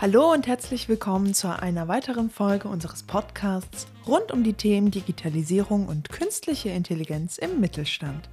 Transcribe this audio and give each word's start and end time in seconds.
Hallo 0.00 0.32
und 0.32 0.46
herzlich 0.46 0.88
willkommen 0.88 1.34
zu 1.34 1.54
einer 1.54 1.86
weiteren 1.86 2.30
Folge 2.30 2.68
unseres 2.68 3.02
Podcasts 3.02 3.86
rund 4.06 4.32
um 4.32 4.42
die 4.42 4.54
Themen 4.54 4.90
Digitalisierung 4.90 5.88
und 5.88 6.08
künstliche 6.08 6.70
Intelligenz 6.70 7.36
im 7.36 7.60
Mittelstand. 7.60 8.30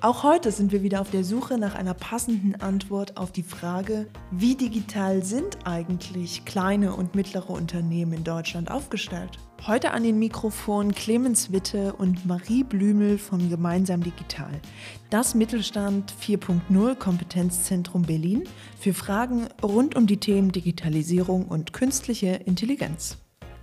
Auch 0.00 0.24
heute 0.24 0.50
sind 0.50 0.72
wir 0.72 0.82
wieder 0.82 1.00
auf 1.00 1.12
der 1.12 1.22
Suche 1.22 1.56
nach 1.56 1.76
einer 1.76 1.94
passenden 1.94 2.60
Antwort 2.60 3.16
auf 3.16 3.30
die 3.30 3.44
Frage, 3.44 4.08
wie 4.32 4.56
digital 4.56 5.22
sind 5.22 5.56
eigentlich 5.64 6.44
kleine 6.46 6.96
und 6.96 7.14
mittlere 7.14 7.50
Unternehmen 7.50 8.14
in 8.14 8.24
Deutschland 8.24 8.68
aufgestellt? 8.68 9.38
Heute 9.66 9.92
an 9.92 10.02
den 10.02 10.18
Mikrofonen 10.18 10.94
Clemens 10.94 11.50
Witte 11.50 11.94
und 11.94 12.26
Marie 12.26 12.64
Blümel 12.64 13.16
von 13.16 13.48
Gemeinsam 13.48 14.02
Digital, 14.02 14.60
das 15.08 15.34
Mittelstand 15.34 16.12
4.0 16.20 16.94
Kompetenzzentrum 16.96 18.02
Berlin 18.02 18.44
für 18.78 18.92
Fragen 18.92 19.48
rund 19.62 19.96
um 19.96 20.06
die 20.06 20.18
Themen 20.18 20.52
Digitalisierung 20.52 21.46
und 21.46 21.72
künstliche 21.72 22.40
Intelligenz. 22.44 23.16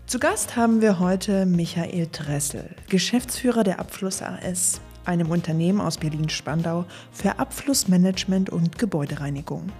Zu 0.07 0.17
Gast 0.17 0.55
haben 0.55 0.81
wir 0.81 0.97
heute 0.97 1.45
Michael 1.45 2.07
Dressel, 2.11 2.75
Geschäftsführer 2.89 3.63
der 3.63 3.79
Abfluss 3.79 4.23
AS, 4.23 4.81
einem 5.05 5.29
Unternehmen 5.29 5.81
aus 5.81 5.97
Berlin-Spandau 5.97 6.85
für 7.11 7.37
Abflussmanagement 7.37 8.49
und 8.49 8.79
Gebäudereinigung. 8.79 9.71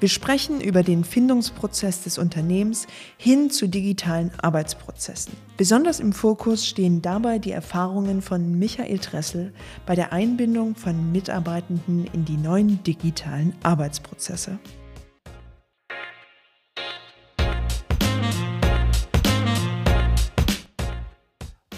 Wir 0.00 0.08
sprechen 0.08 0.62
über 0.62 0.82
den 0.82 1.04
Findungsprozess 1.04 2.04
des 2.04 2.16
Unternehmens 2.16 2.86
hin 3.18 3.50
zu 3.50 3.68
digitalen 3.68 4.32
Arbeitsprozessen. 4.40 5.34
Besonders 5.58 6.00
im 6.00 6.14
Fokus 6.14 6.66
stehen 6.66 7.02
dabei 7.02 7.38
die 7.38 7.50
Erfahrungen 7.50 8.22
von 8.22 8.58
Michael 8.58 8.96
Dressel 8.96 9.52
bei 9.84 9.94
der 9.94 10.14
Einbindung 10.14 10.74
von 10.74 11.12
Mitarbeitenden 11.12 12.08
in 12.14 12.24
die 12.24 12.38
neuen 12.38 12.82
digitalen 12.82 13.54
Arbeitsprozesse. 13.62 14.58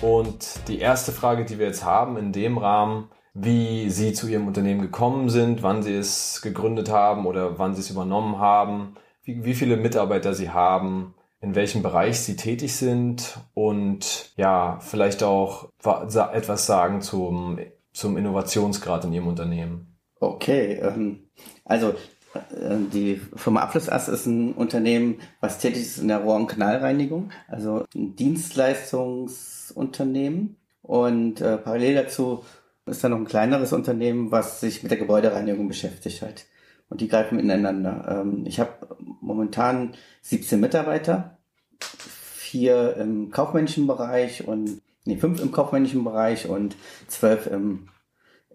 Und 0.01 0.61
die 0.69 0.79
erste 0.79 1.11
Frage, 1.11 1.45
die 1.45 1.59
wir 1.59 1.67
jetzt 1.67 1.85
haben 1.85 2.17
in 2.17 2.31
dem 2.31 2.57
Rahmen, 2.57 3.09
wie 3.35 3.91
Sie 3.91 4.13
zu 4.13 4.29
Ihrem 4.29 4.47
Unternehmen 4.47 4.83
gekommen 4.83 5.31
sind, 5.31 5.63
wann 5.63 5.83
Sie 5.83 5.95
es 5.95 6.43
gegründet 6.43 6.91
haben 6.91 7.25
oder 7.27 7.59
wann 7.59 7.75
Sie 7.75 7.81
es 7.81 7.91
übernommen 7.91 8.39
haben, 8.39 8.95
wie, 9.25 9.45
wie 9.45 9.55
viele 9.55 9.77
Mitarbeiter 9.77 10.35
Sie 10.35 10.51
haben, 10.51 11.15
in 11.41 11.55
welchem 11.55 11.83
Bereich 11.83 12.19
Sie 12.21 12.37
tätig 12.37 12.77
sind 12.77 13.39
und 13.55 14.33
ja, 14.37 14.79
vielleicht 14.81 15.23
auch 15.23 15.69
etwas 15.83 16.67
sagen 16.67 17.01
zum, 17.01 17.59
zum 17.93 18.17
Innovationsgrad 18.17 19.05
in 19.05 19.13
Ihrem 19.13 19.29
Unternehmen. 19.29 19.97
Okay, 20.21 20.75
ähm, 20.75 21.31
also 21.65 21.95
äh, 22.35 22.77
die 22.93 23.21
Firma 23.35 23.63
Abflussass 23.63 24.09
ist 24.09 24.27
ein 24.27 24.53
Unternehmen, 24.53 25.17
was 25.41 25.59
tätig 25.59 25.83
ist 25.83 25.99
in 25.99 26.07
der 26.09 26.19
Rohr- 26.19 26.37
und 26.37 26.47
Kanalreinigung, 26.47 27.31
also 27.49 27.85
ein 27.95 28.15
Dienstleistungsunternehmen. 28.15 30.57
Und 30.83 31.41
äh, 31.41 31.59
parallel 31.59 31.95
dazu 31.95 32.45
ist 32.87 33.05
da 33.05 33.09
noch 33.09 33.19
ein 33.19 33.27
kleineres 33.27 33.73
Unternehmen, 33.73 34.31
was 34.31 34.61
sich 34.61 34.83
mit 34.83 34.91
der 34.91 34.99
Gebäudereinigung 34.99 35.69
beschäftigt 35.69 36.23
halt. 36.23 36.47
Und 36.89 37.01
die 37.01 37.09
greifen 37.09 37.39
ineinander. 37.39 38.23
Ähm, 38.23 38.45
ich 38.47 38.61
habe 38.61 38.97
momentan 39.21 39.95
17 40.23 40.61
Mitarbeiter, 40.61 41.39
vier 41.81 42.97
im 42.97 43.31
kaufmännischen 43.31 43.87
Bereich 43.87 44.47
und 44.47 44.83
nee, 45.05 45.17
fünf 45.17 45.41
im 45.41 45.53
kaufmännischen 45.53 46.05
Bereich 46.05 46.49
und 46.49 46.77
zwölf 47.09 47.47
im, 47.47 47.89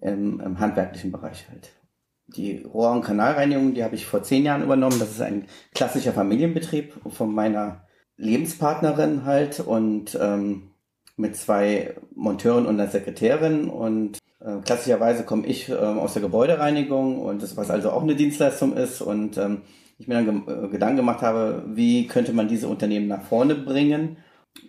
im, 0.02 0.40
im 0.40 0.60
handwerklichen 0.60 1.12
Bereich 1.12 1.48
halt. 1.50 1.72
Die 2.28 2.62
Rohr- 2.64 2.92
und 2.92 3.04
Kanalreinigung, 3.04 3.74
die 3.74 3.84
habe 3.84 3.96
ich 3.96 4.06
vor 4.06 4.22
zehn 4.22 4.44
Jahren 4.46 4.64
übernommen. 4.64 5.00
Das 5.00 5.12
ist 5.12 5.22
ein 5.22 5.48
klassischer 5.74 6.12
Familienbetrieb 6.12 6.94
von 7.10 7.34
meiner 7.34 7.88
Lebenspartnerin 8.18 9.24
halt 9.24 9.62
und 9.62 10.18
ähm, 10.22 10.72
mit 11.18 11.36
zwei 11.36 11.96
Monteuren 12.16 12.66
und 12.66 12.80
einer 12.80 12.90
Sekretärin 12.90 13.70
und 13.70 14.20
äh, 14.40 14.58
klassischerweise 14.64 15.24
komme 15.24 15.48
ich 15.48 15.68
äh, 15.70 15.74
aus 15.74 16.14
der 16.14 16.22
Gebäudereinigung 16.22 17.20
und 17.20 17.42
das, 17.42 17.58
was 17.58 17.70
also 17.70 17.92
auch 17.92 18.04
eine 18.04 18.16
Dienstleistung 18.16 18.78
ist 18.78 19.02
und 19.02 19.38
ähm, 19.38 19.64
ich 19.98 20.08
mir 20.08 20.14
dann 20.16 20.46
ge 20.46 20.54
äh, 20.54 20.68
Gedanken 20.70 20.98
gemacht 20.98 21.22
habe, 21.22 21.64
wie 21.68 22.08
könnte 22.08 22.34
man 22.34 22.48
diese 22.48 22.68
Unternehmen 22.68 23.08
nach 23.08 23.24
vorne 23.24 23.56
bringen. 23.56 24.18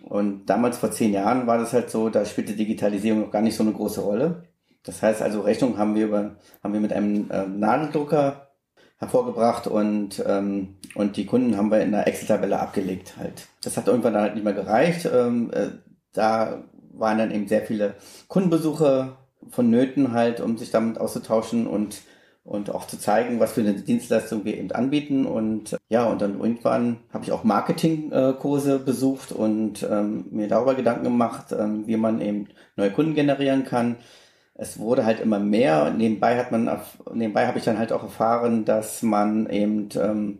Und 0.03 0.47
damals 0.47 0.77
vor 0.77 0.91
zehn 0.91 1.13
Jahren 1.13 1.47
war 1.47 1.57
das 1.57 1.73
halt 1.73 1.89
so, 1.89 2.09
da 2.09 2.25
spielte 2.25 2.53
Digitalisierung 2.53 3.21
noch 3.21 3.31
gar 3.31 3.41
nicht 3.41 3.55
so 3.55 3.63
eine 3.63 3.73
große 3.73 4.01
Rolle. 4.01 4.43
Das 4.83 5.01
heißt 5.01 5.21
also, 5.21 5.41
Rechnung 5.41 5.77
haben 5.77 5.95
wir 5.95 6.05
über, 6.05 6.35
haben 6.63 6.73
wir 6.73 6.79
mit 6.79 6.93
einem 6.93 7.29
äh, 7.29 7.47
Nadeldrucker 7.47 8.49
hervorgebracht 8.97 9.67
und, 9.67 10.23
ähm, 10.27 10.75
und 10.95 11.15
die 11.15 11.25
Kunden 11.25 11.57
haben 11.57 11.71
wir 11.71 11.81
in 11.81 11.91
der 11.91 12.07
Excel-Tabelle 12.07 12.59
abgelegt 12.59 13.15
halt. 13.17 13.47
Das 13.63 13.77
hat 13.77 13.87
irgendwann 13.87 14.13
dann 14.13 14.23
halt 14.23 14.35
nicht 14.35 14.43
mehr 14.43 14.53
gereicht. 14.53 15.09
Ähm, 15.11 15.51
äh, 15.53 15.69
da 16.13 16.63
waren 16.93 17.17
dann 17.17 17.31
eben 17.31 17.47
sehr 17.47 17.61
viele 17.61 17.95
Kundenbesuche 18.27 19.17
vonnöten 19.49 20.11
halt, 20.11 20.41
um 20.41 20.57
sich 20.57 20.71
damit 20.71 20.99
auszutauschen 20.99 21.67
und 21.67 22.01
und 22.49 22.73
auch 22.73 22.87
zu 22.87 22.97
zeigen, 22.97 23.39
was 23.39 23.51
für 23.51 23.61
eine 23.61 23.75
Dienstleistung 23.75 24.43
wir 24.43 24.57
eben 24.57 24.71
anbieten. 24.71 25.27
Und 25.27 25.77
ja, 25.87 26.05
und 26.05 26.19
dann 26.19 26.39
irgendwann 26.39 26.97
habe 27.13 27.23
ich 27.23 27.31
auch 27.31 27.43
Marketingkurse 27.43 28.79
besucht 28.79 29.31
und 29.31 29.83
ähm, 29.83 30.25
mir 30.31 30.47
darüber 30.47 30.73
Gedanken 30.73 31.03
gemacht, 31.03 31.51
ähm, 31.51 31.85
wie 31.85 31.97
man 31.97 32.21
eben 32.21 32.47
neue 32.75 32.89
Kunden 32.89 33.13
generieren 33.13 33.65
kann. 33.65 33.97
Es 34.55 34.79
wurde 34.79 35.05
halt 35.05 35.19
immer 35.19 35.37
mehr. 35.37 35.91
Nebenbei 35.91 36.37
hat 36.37 36.51
man, 36.51 36.69
nebenbei 37.13 37.45
habe 37.45 37.59
ich 37.59 37.65
dann 37.65 37.77
halt 37.77 37.91
auch 37.91 38.03
erfahren, 38.03 38.65
dass 38.65 39.03
man 39.03 39.47
eben 39.49 39.89
ähm, 39.95 40.39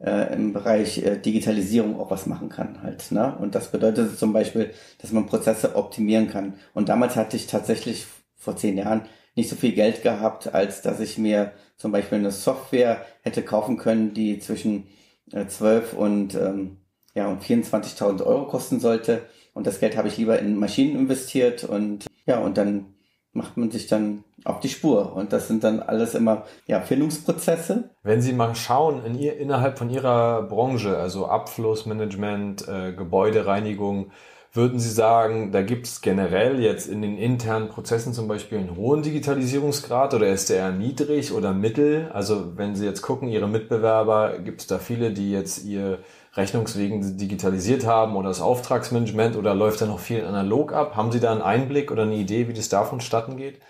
äh, 0.00 0.34
im 0.34 0.52
Bereich 0.52 0.98
äh, 0.98 1.18
Digitalisierung 1.18 1.98
auch 1.98 2.10
was 2.10 2.26
machen 2.26 2.48
kann 2.48 2.82
halt. 2.82 3.10
Ne? 3.12 3.36
Und 3.38 3.54
das 3.54 3.70
bedeutet 3.70 4.18
zum 4.18 4.32
Beispiel, 4.32 4.72
dass 4.98 5.12
man 5.12 5.26
Prozesse 5.26 5.76
optimieren 5.76 6.28
kann. 6.28 6.54
Und 6.72 6.88
damals 6.88 7.16
hatte 7.16 7.36
ich 7.36 7.46
tatsächlich 7.46 8.06
vor 8.36 8.56
zehn 8.56 8.76
Jahren 8.76 9.02
nicht 9.36 9.48
so 9.48 9.56
viel 9.56 9.72
Geld 9.72 10.02
gehabt, 10.02 10.54
als 10.54 10.82
dass 10.82 11.00
ich 11.00 11.18
mir 11.18 11.52
zum 11.76 11.92
Beispiel 11.92 12.18
eine 12.18 12.30
Software 12.30 13.04
hätte 13.22 13.42
kaufen 13.42 13.76
können, 13.76 14.14
die 14.14 14.38
zwischen 14.38 14.86
äh, 15.32 15.46
12 15.46 15.94
und, 15.94 16.34
ähm, 16.34 16.78
ja, 17.14 17.28
und 17.28 17.42
24.000 17.42 18.24
Euro 18.24 18.46
kosten 18.46 18.80
sollte. 18.80 19.22
Und 19.52 19.66
das 19.66 19.80
Geld 19.80 19.96
habe 19.96 20.08
ich 20.08 20.16
lieber 20.16 20.38
in 20.38 20.56
Maschinen 20.56 20.96
investiert 20.96 21.64
und 21.64 22.06
ja, 22.26 22.38
und 22.38 22.56
dann 22.58 22.93
macht 23.34 23.56
man 23.56 23.70
sich 23.70 23.86
dann 23.86 24.24
auf 24.44 24.60
die 24.60 24.68
Spur. 24.68 25.14
Und 25.14 25.32
das 25.32 25.48
sind 25.48 25.64
dann 25.64 25.80
alles 25.80 26.14
immer 26.14 26.44
ja, 26.66 26.80
Findungsprozesse. 26.80 27.90
Wenn 28.02 28.22
Sie 28.22 28.32
mal 28.32 28.54
schauen, 28.54 29.04
in 29.04 29.18
ihr, 29.18 29.36
innerhalb 29.36 29.78
von 29.78 29.90
Ihrer 29.90 30.42
Branche, 30.42 30.96
also 30.96 31.26
Abflussmanagement, 31.26 32.66
äh, 32.68 32.92
Gebäudereinigung, 32.92 34.10
würden 34.52 34.78
Sie 34.78 34.90
sagen, 34.90 35.50
da 35.50 35.62
gibt 35.62 35.86
es 35.86 36.00
generell 36.00 36.60
jetzt 36.60 36.86
in 36.86 37.02
den 37.02 37.18
internen 37.18 37.68
Prozessen 37.68 38.12
zum 38.12 38.28
Beispiel 38.28 38.58
einen 38.58 38.76
hohen 38.76 39.02
Digitalisierungsgrad 39.02 40.14
oder 40.14 40.28
ist 40.28 40.48
der 40.48 40.58
eher 40.58 40.70
niedrig 40.70 41.32
oder 41.32 41.52
mittel? 41.52 42.08
Also 42.12 42.56
wenn 42.56 42.76
Sie 42.76 42.84
jetzt 42.84 43.02
gucken, 43.02 43.28
Ihre 43.28 43.48
Mitbewerber, 43.48 44.38
gibt 44.38 44.60
es 44.60 44.68
da 44.68 44.78
viele, 44.78 45.10
die 45.10 45.32
jetzt 45.32 45.64
ihr 45.64 45.98
Rechnungswegen 46.36 47.16
digitalisiert 47.16 47.86
haben 47.86 48.16
oder 48.16 48.28
das 48.28 48.40
Auftragsmanagement 48.40 49.36
oder 49.36 49.54
läuft 49.54 49.80
da 49.80 49.86
noch 49.86 50.00
viel 50.00 50.24
analog 50.24 50.72
ab? 50.72 50.96
Haben 50.96 51.12
Sie 51.12 51.20
da 51.20 51.30
einen 51.30 51.42
Einblick 51.42 51.92
oder 51.92 52.02
eine 52.02 52.16
Idee, 52.16 52.48
wie 52.48 52.54
das 52.54 52.68
da 52.68 52.84
vonstatten 52.84 53.36
geht? 53.36 53.60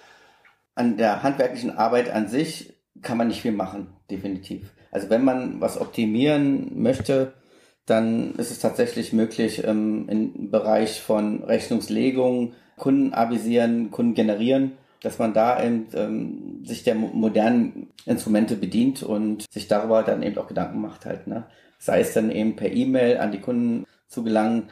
An 0.74 0.96
der 0.96 1.22
handwerklichen 1.22 1.76
Arbeit 1.76 2.10
an 2.10 2.28
sich 2.28 2.74
kann 3.02 3.18
man 3.18 3.28
nicht 3.28 3.42
viel 3.42 3.52
machen, 3.52 3.88
definitiv. 4.10 4.72
Also 4.90 5.10
wenn 5.10 5.24
man 5.24 5.60
was 5.60 5.80
optimieren 5.80 6.80
möchte, 6.82 7.34
dann 7.86 8.34
ist 8.36 8.50
es 8.50 8.60
tatsächlich 8.60 9.12
möglich, 9.12 9.62
ähm, 9.64 10.08
im 10.08 10.50
Bereich 10.50 11.02
von 11.02 11.44
Rechnungslegung, 11.44 12.54
Kunden 12.76 13.12
avisieren, 13.12 13.90
Kunden 13.90 14.14
generieren, 14.14 14.72
dass 15.02 15.18
man 15.18 15.34
da 15.34 15.62
eben 15.62 15.86
ähm, 15.92 16.64
sich 16.64 16.82
der 16.82 16.94
modernen 16.94 17.88
Instrumente 18.06 18.56
bedient 18.56 19.02
und 19.02 19.44
sich 19.52 19.68
darüber 19.68 20.02
dann 20.02 20.22
eben 20.22 20.38
auch 20.38 20.46
Gedanken 20.46 20.80
macht 20.80 21.04
halt. 21.04 21.26
Ne? 21.26 21.44
Sei 21.84 22.00
es 22.00 22.14
dann 22.14 22.30
eben 22.30 22.56
per 22.56 22.72
E-Mail 22.72 23.18
an 23.18 23.30
die 23.30 23.40
Kunden 23.40 23.84
zu 24.08 24.24
gelangen. 24.24 24.70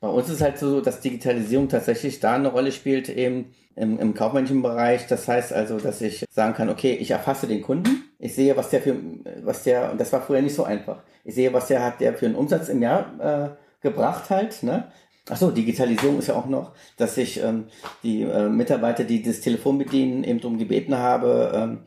Bei 0.00 0.08
uns 0.08 0.30
ist 0.30 0.40
halt 0.40 0.58
so, 0.58 0.80
dass 0.80 1.02
Digitalisierung 1.02 1.68
tatsächlich 1.68 2.20
da 2.20 2.36
eine 2.36 2.48
Rolle 2.48 2.72
spielt, 2.72 3.10
eben 3.10 3.52
im, 3.76 3.98
im 3.98 4.14
kaufmännischen 4.14 4.62
Bereich. 4.62 5.06
Das 5.08 5.28
heißt 5.28 5.52
also, 5.52 5.78
dass 5.78 6.00
ich 6.00 6.24
sagen 6.30 6.54
kann, 6.54 6.70
okay, 6.70 6.94
ich 6.94 7.10
erfasse 7.10 7.46
den 7.48 7.60
Kunden, 7.60 8.04
ich 8.18 8.34
sehe, 8.34 8.56
was 8.56 8.70
der 8.70 8.80
für, 8.80 8.96
was 9.42 9.64
der, 9.64 9.92
und 9.92 10.00
das 10.00 10.10
war 10.12 10.22
früher 10.22 10.40
nicht 10.40 10.54
so 10.54 10.64
einfach. 10.64 11.02
Ich 11.22 11.34
sehe, 11.34 11.52
was 11.52 11.66
der 11.66 11.84
hat, 11.84 12.00
der 12.00 12.14
für 12.14 12.24
einen 12.24 12.34
Umsatz 12.34 12.70
im 12.70 12.80
Jahr 12.80 13.12
äh, 13.20 13.82
gebracht 13.82 14.30
halt, 14.30 14.62
ne? 14.62 14.90
Ach 15.30 15.36
so, 15.36 15.50
Digitalisierung 15.50 16.18
ist 16.18 16.28
ja 16.28 16.36
auch 16.36 16.46
noch, 16.46 16.72
dass 16.96 17.18
ich 17.18 17.42
ähm, 17.42 17.66
die 18.02 18.22
äh, 18.22 18.48
Mitarbeiter, 18.48 19.04
die 19.04 19.22
das 19.22 19.40
Telefon 19.40 19.76
bedienen, 19.76 20.24
eben 20.24 20.40
darum 20.40 20.56
gebeten 20.56 20.96
habe, 20.96 21.52
ähm, 21.54 21.78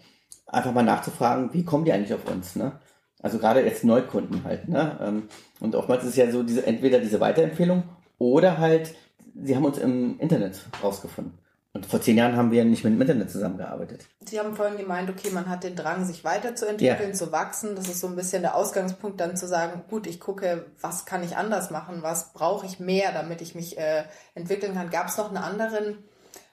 einfach 0.46 0.72
mal 0.72 0.84
nachzufragen, 0.84 1.52
wie 1.52 1.66
kommen 1.66 1.86
die 1.86 1.92
eigentlich 1.92 2.14
auf 2.14 2.30
uns, 2.30 2.56
ne? 2.56 2.80
Also 3.22 3.38
gerade 3.38 3.64
jetzt 3.64 3.84
Neukunden 3.84 4.44
halt, 4.44 4.68
ne? 4.68 4.98
Ähm, 5.02 5.24
und 5.60 5.76
oftmals 5.76 6.04
ist 6.04 6.12
es 6.12 6.16
ja 6.16 6.32
so, 6.32 6.44
diese, 6.44 6.66
entweder 6.66 7.00
diese 7.00 7.20
Weiterempfehlung 7.20 7.84
oder 8.18 8.58
halt, 8.58 8.96
sie 9.36 9.56
haben 9.56 9.66
uns 9.66 9.78
im 9.78 10.20
Internet 10.20 10.60
rausgefunden. 10.84 11.38
Und 11.74 11.86
vor 11.86 12.02
zehn 12.02 12.18
Jahren 12.18 12.36
haben 12.36 12.52
wir 12.52 12.66
nicht 12.66 12.84
mit 12.84 12.94
dem 12.94 13.00
Internet 13.00 13.32
zusammengearbeitet. 13.32 14.06
Sie 14.26 14.38
haben 14.38 14.56
vorhin 14.56 14.78
gemeint, 14.78 15.10
okay, 15.10 15.30
man 15.32 15.50
hat 15.50 15.64
den 15.64 15.78
Drang, 15.78 16.04
sich 16.04 16.26
weiterzuentwickeln, 16.26 17.12
ja. 17.12 17.16
zu 17.16 17.32
wachsen. 17.32 17.76
Das 17.78 17.88
ist 17.88 18.02
so 18.02 18.08
ein 18.08 18.18
bisschen 18.18 18.42
der 18.42 18.56
Ausgangspunkt, 18.56 19.22
dann 19.22 19.38
zu 19.38 19.48
sagen, 19.48 19.84
gut, 19.90 20.06
ich 20.06 20.20
gucke, 20.20 20.66
was 20.82 21.06
kann 21.06 21.24
ich 21.24 21.38
anders 21.38 21.72
machen, 21.72 22.00
was 22.02 22.34
brauche 22.34 22.66
ich 22.66 22.82
mehr, 22.82 23.14
damit 23.14 23.42
ich 23.42 23.56
mich 23.56 23.78
äh, 23.78 24.04
entwickeln 24.36 24.74
kann. 24.74 24.90
Gab 24.90 25.08
es 25.08 25.18
noch 25.18 25.30
einen 25.30 25.38
anderen 25.38 26.00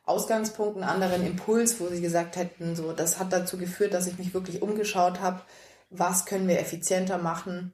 Ausgangspunkt, 0.04 0.76
einen 0.76 0.88
anderen 0.88 1.26
Impuls, 1.26 1.80
wo 1.80 1.88
Sie 1.88 2.00
gesagt 2.00 2.36
hätten, 2.36 2.76
so, 2.76 2.92
das 2.92 3.18
hat 3.18 3.32
dazu 3.32 3.58
geführt, 3.58 3.94
dass 3.94 4.06
ich 4.06 4.18
mich 4.18 4.34
wirklich 4.34 4.62
umgeschaut 4.62 5.20
habe, 5.20 5.40
was 5.90 6.26
können 6.26 6.48
wir 6.48 6.60
effizienter 6.60 7.18
machen? 7.18 7.72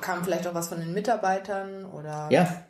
Kam 0.00 0.24
vielleicht 0.24 0.46
auch 0.46 0.54
was 0.54 0.68
von 0.68 0.80
den 0.80 0.92
Mitarbeitern 0.92 1.84
oder? 1.86 2.28
Ja, 2.30 2.64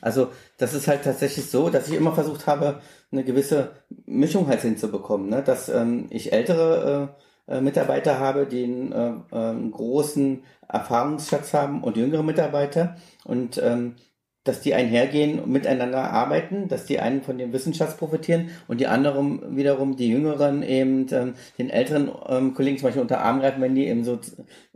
also 0.00 0.30
das 0.58 0.74
ist 0.74 0.88
halt 0.88 1.04
tatsächlich 1.04 1.50
so, 1.50 1.70
dass 1.70 1.88
ich 1.88 1.94
immer 1.94 2.12
versucht 2.12 2.46
habe, 2.46 2.80
eine 3.12 3.24
gewisse 3.24 3.72
Mischung 4.06 4.48
halt 4.48 4.62
hinzubekommen, 4.62 5.28
ne? 5.28 5.42
dass 5.42 5.68
ähm, 5.68 6.06
ich 6.10 6.32
ältere 6.32 7.14
äh, 7.48 7.54
äh, 7.56 7.60
Mitarbeiter 7.60 8.18
habe, 8.18 8.46
die 8.46 8.64
einen, 8.64 8.92
äh, 8.92 9.12
äh, 9.32 9.70
großen 9.70 10.42
Erfahrungsschatz 10.68 11.54
haben 11.54 11.84
und 11.84 11.96
jüngere 11.96 12.22
Mitarbeiter 12.22 12.96
und 13.24 13.58
ähm, 13.62 13.96
dass 14.44 14.60
die 14.60 14.74
einhergehen 14.74 15.40
und 15.40 15.50
miteinander 15.50 16.10
arbeiten, 16.10 16.68
dass 16.68 16.84
die 16.84 17.00
einen 17.00 17.22
von 17.22 17.38
dem 17.38 17.52
Wissenschaft 17.54 17.98
profitieren 17.98 18.50
und 18.68 18.78
die 18.78 18.86
anderen 18.86 19.56
wiederum, 19.56 19.96
die 19.96 20.08
Jüngeren 20.08 20.62
eben 20.62 21.06
ähm, 21.12 21.34
den 21.58 21.70
älteren 21.70 22.10
ähm, 22.28 22.52
Kollegen 22.54 22.76
zum 22.76 22.88
Beispiel 22.88 23.02
unter 23.02 23.22
Arm 23.22 23.40
greifen, 23.40 23.62
wenn 23.62 23.74
die 23.74 23.86
eben 23.86 24.04
so, 24.04 24.20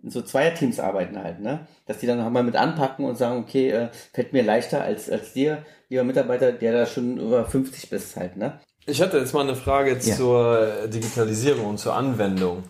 so 0.03 0.23
Zweierteams 0.23 0.81
arbeiten 0.81 1.23
halt, 1.23 1.41
ne? 1.41 1.67
Dass 1.87 1.99
die 1.99 2.07
dann 2.07 2.19
nochmal 2.19 2.45
mit 2.45 2.57
anpacken 2.57 3.05
und 3.05 3.19
sagen, 3.19 3.41
okay, 3.41 3.69
äh, 3.71 3.89
fällt 4.15 4.33
mir 4.33 4.43
leichter 4.43 4.83
als, 4.83 5.11
als 5.11 5.35
dir, 5.35 5.59
lieber 5.91 6.05
Mitarbeiter, 6.05 6.53
der 6.53 6.73
da 6.73 6.87
schon 6.87 7.19
über 7.19 7.45
50 7.45 7.91
bist 7.91 8.17
halt, 8.17 8.39
ne? 8.39 8.59
Ich 8.87 9.03
hatte 9.03 9.19
jetzt 9.19 9.35
mal 9.35 9.43
eine 9.43 9.55
Frage 9.55 9.93
ja. 9.93 10.17
zur 10.17 10.87
Digitalisierung 10.87 11.67
und 11.67 11.79
zur 11.79 11.95
Anwendung. 11.95 12.63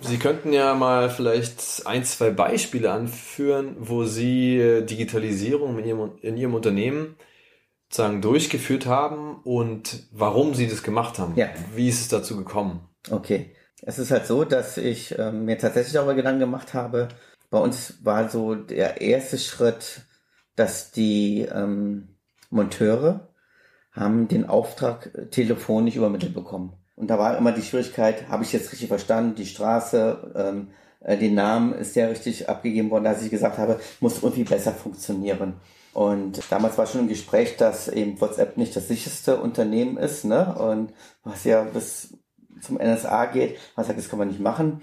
Sie 0.00 0.18
könnten 0.18 0.52
ja 0.52 0.74
mal 0.74 1.10
vielleicht 1.10 1.86
ein, 1.86 2.04
zwei 2.04 2.30
Beispiele 2.30 2.90
anführen, 2.90 3.76
wo 3.78 4.04
Sie 4.04 4.58
äh, 4.58 4.82
Digitalisierung 4.82 5.78
in 5.78 5.84
Ihrem, 5.84 6.10
in 6.22 6.36
Ihrem 6.36 6.54
Unternehmen 6.54 7.16
sozusagen 7.88 8.22
durchgeführt 8.22 8.86
haben 8.86 9.36
und 9.42 10.04
warum 10.12 10.54
Sie 10.54 10.66
das 10.66 10.82
gemacht 10.82 11.18
haben. 11.18 11.36
Ja. 11.36 11.48
Wie 11.74 11.88
ist 11.88 12.00
es 12.00 12.08
dazu 12.08 12.36
gekommen? 12.36 12.88
Okay. 13.10 13.54
Es 13.82 13.98
ist 13.98 14.10
halt 14.10 14.26
so, 14.26 14.44
dass 14.44 14.78
ich 14.78 15.18
äh, 15.18 15.30
mir 15.30 15.58
tatsächlich 15.58 15.92
darüber 15.92 16.14
Gedanken 16.14 16.40
gemacht 16.40 16.72
habe. 16.72 17.08
Bei 17.50 17.58
uns 17.58 18.02
war 18.02 18.30
so 18.30 18.54
der 18.54 19.02
erste 19.02 19.36
Schritt, 19.36 20.02
dass 20.56 20.90
die 20.90 21.42
ähm, 21.52 22.16
Monteure 22.48 23.28
haben 23.92 24.28
den 24.28 24.48
Auftrag 24.48 25.30
telefonisch 25.30 25.96
übermittelt 25.96 26.32
bekommen. 26.32 26.72
Und 26.96 27.08
da 27.08 27.18
war 27.18 27.38
immer 27.38 27.52
die 27.52 27.62
Schwierigkeit, 27.62 28.28
habe 28.28 28.44
ich 28.44 28.52
jetzt 28.52 28.70
richtig 28.72 28.88
verstanden, 28.88 29.34
die 29.34 29.46
Straße, 29.46 30.32
ähm, 30.34 30.68
äh, 31.00 31.16
den 31.16 31.34
Namen 31.34 31.72
ist 31.72 31.96
ja 31.96 32.06
richtig 32.06 32.48
abgegeben 32.48 32.90
worden, 32.90 33.04
dass 33.04 33.22
ich 33.22 33.30
gesagt 33.30 33.58
habe, 33.58 33.80
muss 34.00 34.22
irgendwie 34.22 34.44
besser 34.44 34.72
funktionieren. 34.72 35.54
Und 35.94 36.40
damals 36.50 36.78
war 36.78 36.86
schon 36.86 37.02
im 37.02 37.08
Gespräch, 37.08 37.56
dass 37.56 37.88
eben 37.88 38.20
WhatsApp 38.20 38.56
nicht 38.56 38.74
das 38.74 38.88
sicherste 38.88 39.36
Unternehmen 39.38 39.98
ist, 39.98 40.24
ne? 40.24 40.54
Und 40.54 40.92
was 41.22 41.44
ja 41.44 41.62
bis 41.62 42.16
zum 42.62 42.76
NSA 42.78 43.26
geht, 43.26 43.58
was 43.74 43.86
sagt, 43.86 43.98
das 43.98 44.08
kann 44.08 44.18
man 44.18 44.28
nicht 44.28 44.40
machen. 44.40 44.80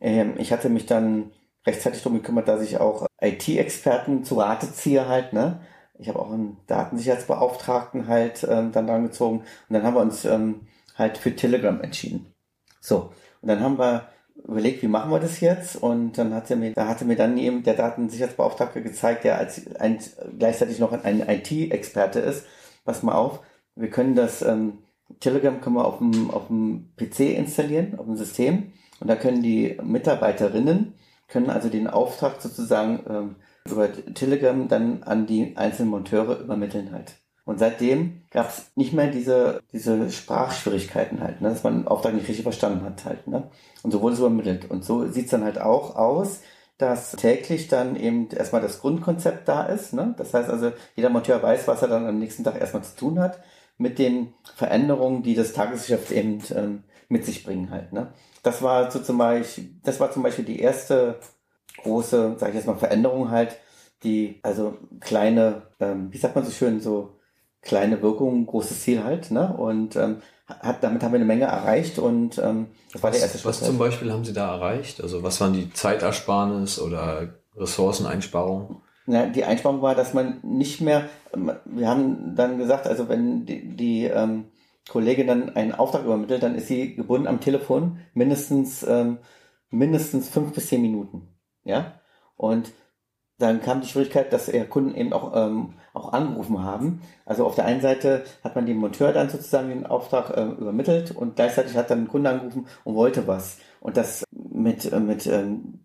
Ähm, 0.00 0.34
ich 0.38 0.52
hatte 0.52 0.68
mich 0.68 0.86
dann 0.86 1.32
rechtzeitig 1.66 2.02
darum 2.02 2.18
gekümmert, 2.18 2.46
dass 2.46 2.62
ich 2.62 2.78
auch 2.78 3.06
IT-Experten 3.20 4.24
zu 4.24 4.36
Rate 4.38 4.72
ziehe 4.72 5.08
halt, 5.08 5.32
ne? 5.32 5.60
Ich 5.98 6.08
habe 6.08 6.18
auch 6.18 6.32
einen 6.32 6.58
Datensicherheitsbeauftragten 6.66 8.08
halt 8.08 8.46
ähm, 8.48 8.72
dann 8.72 8.90
angezogen. 8.90 9.38
Und 9.38 9.46
dann 9.70 9.84
haben 9.84 9.94
wir 9.94 10.02
uns 10.02 10.24
ähm, 10.24 10.66
halt 10.94 11.18
für 11.18 11.34
Telegram 11.34 11.80
entschieden. 11.80 12.32
So, 12.80 13.12
und 13.40 13.48
dann 13.48 13.60
haben 13.60 13.78
wir 13.78 14.08
überlegt, 14.44 14.82
wie 14.82 14.88
machen 14.88 15.10
wir 15.10 15.20
das 15.20 15.40
jetzt? 15.40 15.76
Und 15.76 16.18
dann 16.18 16.34
hat 16.34 16.50
er 16.50 16.56
mir, 16.56 16.72
da 16.72 16.86
hatte 16.88 17.04
mir 17.04 17.16
dann 17.16 17.38
eben 17.38 17.62
der 17.62 17.74
Datensicherheitsbeauftragte 17.74 18.82
gezeigt, 18.82 19.24
der 19.24 19.38
als 19.38 19.74
ein, 19.76 19.98
gleichzeitig 20.38 20.78
noch 20.78 20.92
ein 20.92 21.20
IT-Experte 21.28 22.20
ist. 22.20 22.46
Pass 22.84 23.02
mal 23.02 23.14
auf, 23.14 23.40
wir 23.74 23.90
können 23.90 24.14
das 24.14 24.42
ähm, 24.42 24.78
Telegram 25.20 25.60
können 25.60 25.76
wir 25.76 25.84
auf 25.84 25.98
dem, 25.98 26.30
auf 26.30 26.48
dem 26.48 26.92
PC 26.96 27.36
installieren, 27.36 27.98
auf 27.98 28.06
dem 28.06 28.16
System. 28.16 28.72
Und 29.00 29.08
da 29.08 29.16
können 29.16 29.42
die 29.42 29.78
Mitarbeiterinnen, 29.82 30.94
können 31.28 31.50
also 31.50 31.68
den 31.68 31.86
Auftrag 31.86 32.40
sozusagen 32.40 33.04
ähm, 33.08 33.36
über 33.66 33.90
Telegram 34.14 34.68
dann 34.68 35.02
an 35.02 35.26
die 35.26 35.56
einzelnen 35.56 35.90
Monteure 35.90 36.40
übermitteln 36.40 36.92
halt. 36.92 37.14
Und 37.44 37.58
seitdem 37.58 38.22
gab 38.30 38.48
es 38.48 38.70
nicht 38.74 38.94
mehr 38.94 39.08
diese, 39.08 39.62
diese 39.72 40.10
Sprachschwierigkeiten 40.10 41.20
halt, 41.20 41.42
ne? 41.42 41.50
dass 41.50 41.62
man 41.62 41.80
den 41.80 41.88
Auftrag 41.88 42.14
nicht 42.14 42.26
richtig 42.26 42.42
verstanden 42.42 42.84
hat 42.84 43.04
halt. 43.04 43.26
Ne? 43.26 43.50
Und 43.82 43.90
so 43.90 44.00
wurde 44.00 44.14
es 44.14 44.20
übermittelt. 44.20 44.70
Und 44.70 44.84
so 44.84 45.06
sieht's 45.08 45.30
dann 45.30 45.44
halt 45.44 45.60
auch 45.60 45.94
aus, 45.96 46.40
dass 46.78 47.12
täglich 47.12 47.68
dann 47.68 47.96
eben 47.96 48.28
erstmal 48.30 48.62
das 48.62 48.80
Grundkonzept 48.80 49.46
da 49.46 49.64
ist. 49.64 49.92
Ne? 49.92 50.14
Das 50.16 50.32
heißt 50.32 50.48
also, 50.48 50.72
jeder 50.96 51.10
Monteur 51.10 51.42
weiß, 51.42 51.68
was 51.68 51.82
er 51.82 51.88
dann 51.88 52.06
am 52.06 52.18
nächsten 52.18 52.44
Tag 52.44 52.58
erstmal 52.58 52.82
zu 52.82 52.96
tun 52.96 53.18
hat, 53.18 53.40
mit 53.76 53.98
den 53.98 54.32
Veränderungen, 54.56 55.22
die 55.22 55.34
das 55.34 55.52
Tagesgeschäft 55.52 56.12
eben 56.12 56.42
ähm, 56.54 56.84
mit 57.08 57.26
sich 57.26 57.44
bringen 57.44 57.70
halt. 57.70 57.92
Ne? 57.92 58.12
Das 58.42 58.62
war 58.62 58.90
so 58.90 59.00
zum 59.00 59.18
Beispiel, 59.18 59.70
das 59.82 60.00
war 60.00 60.10
zum 60.10 60.22
Beispiel 60.22 60.44
die 60.44 60.60
erste 60.60 61.20
große, 61.82 62.36
sage 62.38 62.52
ich 62.52 62.56
jetzt 62.56 62.66
mal, 62.66 62.76
Veränderung 62.76 63.30
halt, 63.30 63.58
die 64.02 64.40
also 64.42 64.78
kleine, 65.00 65.62
ähm, 65.80 66.12
wie 66.12 66.18
sagt 66.18 66.34
man 66.34 66.44
so 66.44 66.50
schön, 66.50 66.80
so 66.80 67.16
kleine 67.64 68.02
Wirkung, 68.02 68.46
großes 68.46 68.82
Ziel 68.82 69.04
halt, 69.04 69.30
ne? 69.30 69.54
Und 69.56 69.96
ähm, 69.96 70.18
hat, 70.46 70.82
damit 70.82 71.02
haben 71.02 71.12
wir 71.12 71.16
eine 71.16 71.24
Menge 71.24 71.44
erreicht 71.44 71.98
und 71.98 72.38
ähm, 72.38 72.68
das 72.92 73.02
war 73.02 73.10
was, 73.10 73.16
der 73.16 73.26
erste 73.26 73.38
Schritt. 73.38 73.48
Was 73.48 73.64
zum 73.64 73.78
Beispiel 73.78 74.12
haben 74.12 74.24
Sie 74.24 74.34
da 74.34 74.54
erreicht? 74.54 75.00
Also 75.00 75.22
was 75.22 75.40
waren 75.40 75.54
die 75.54 75.72
Zeitersparnis 75.72 76.78
oder 76.78 77.34
Ressourceneinsparung? 77.56 78.82
Ja, 79.06 79.26
die 79.26 79.44
Einsparung 79.44 79.82
war, 79.82 79.94
dass 79.94 80.14
man 80.14 80.40
nicht 80.42 80.80
mehr, 80.80 81.08
wir 81.64 81.88
haben 81.88 82.34
dann 82.36 82.58
gesagt, 82.58 82.86
also 82.86 83.08
wenn 83.08 83.46
die, 83.46 83.76
die 83.76 84.04
ähm, 84.04 84.46
Kollegin 84.88 85.26
dann 85.26 85.56
einen 85.56 85.72
Auftrag 85.72 86.04
übermittelt, 86.04 86.42
dann 86.42 86.54
ist 86.54 86.68
sie 86.68 86.94
gebunden 86.94 87.26
am 87.26 87.40
Telefon 87.40 87.98
mindestens 88.12 88.82
ähm, 88.82 89.18
mindestens 89.70 90.28
fünf 90.28 90.52
bis 90.54 90.68
zehn 90.68 90.82
Minuten, 90.82 91.28
ja. 91.64 92.00
Und 92.36 92.72
dann 93.38 93.60
kam 93.60 93.80
die 93.80 93.88
Schwierigkeit, 93.88 94.32
dass 94.32 94.48
eher 94.48 94.68
Kunden 94.68 94.94
eben 94.94 95.12
auch, 95.12 95.32
ähm, 95.34 95.74
auch 95.94 96.12
angerufen 96.12 96.62
haben. 96.62 97.00
Also 97.24 97.46
auf 97.46 97.54
der 97.54 97.64
einen 97.64 97.80
Seite 97.80 98.24
hat 98.42 98.54
man 98.54 98.66
dem 98.66 98.76
Monteur 98.76 99.12
dann 99.12 99.30
sozusagen 99.30 99.70
den 99.70 99.86
Auftrag 99.86 100.36
äh, 100.36 100.44
übermittelt 100.44 101.12
und 101.12 101.36
gleichzeitig 101.36 101.76
hat 101.76 101.90
dann 101.90 102.02
ein 102.04 102.08
Kunde 102.08 102.30
angerufen 102.30 102.66
und 102.82 102.94
wollte 102.94 103.26
was. 103.26 103.58
Und 103.80 103.96
das 103.96 104.24
mit, 104.30 104.92
äh, 104.92 105.00
mit, 105.00 105.26
ähm, 105.26 105.78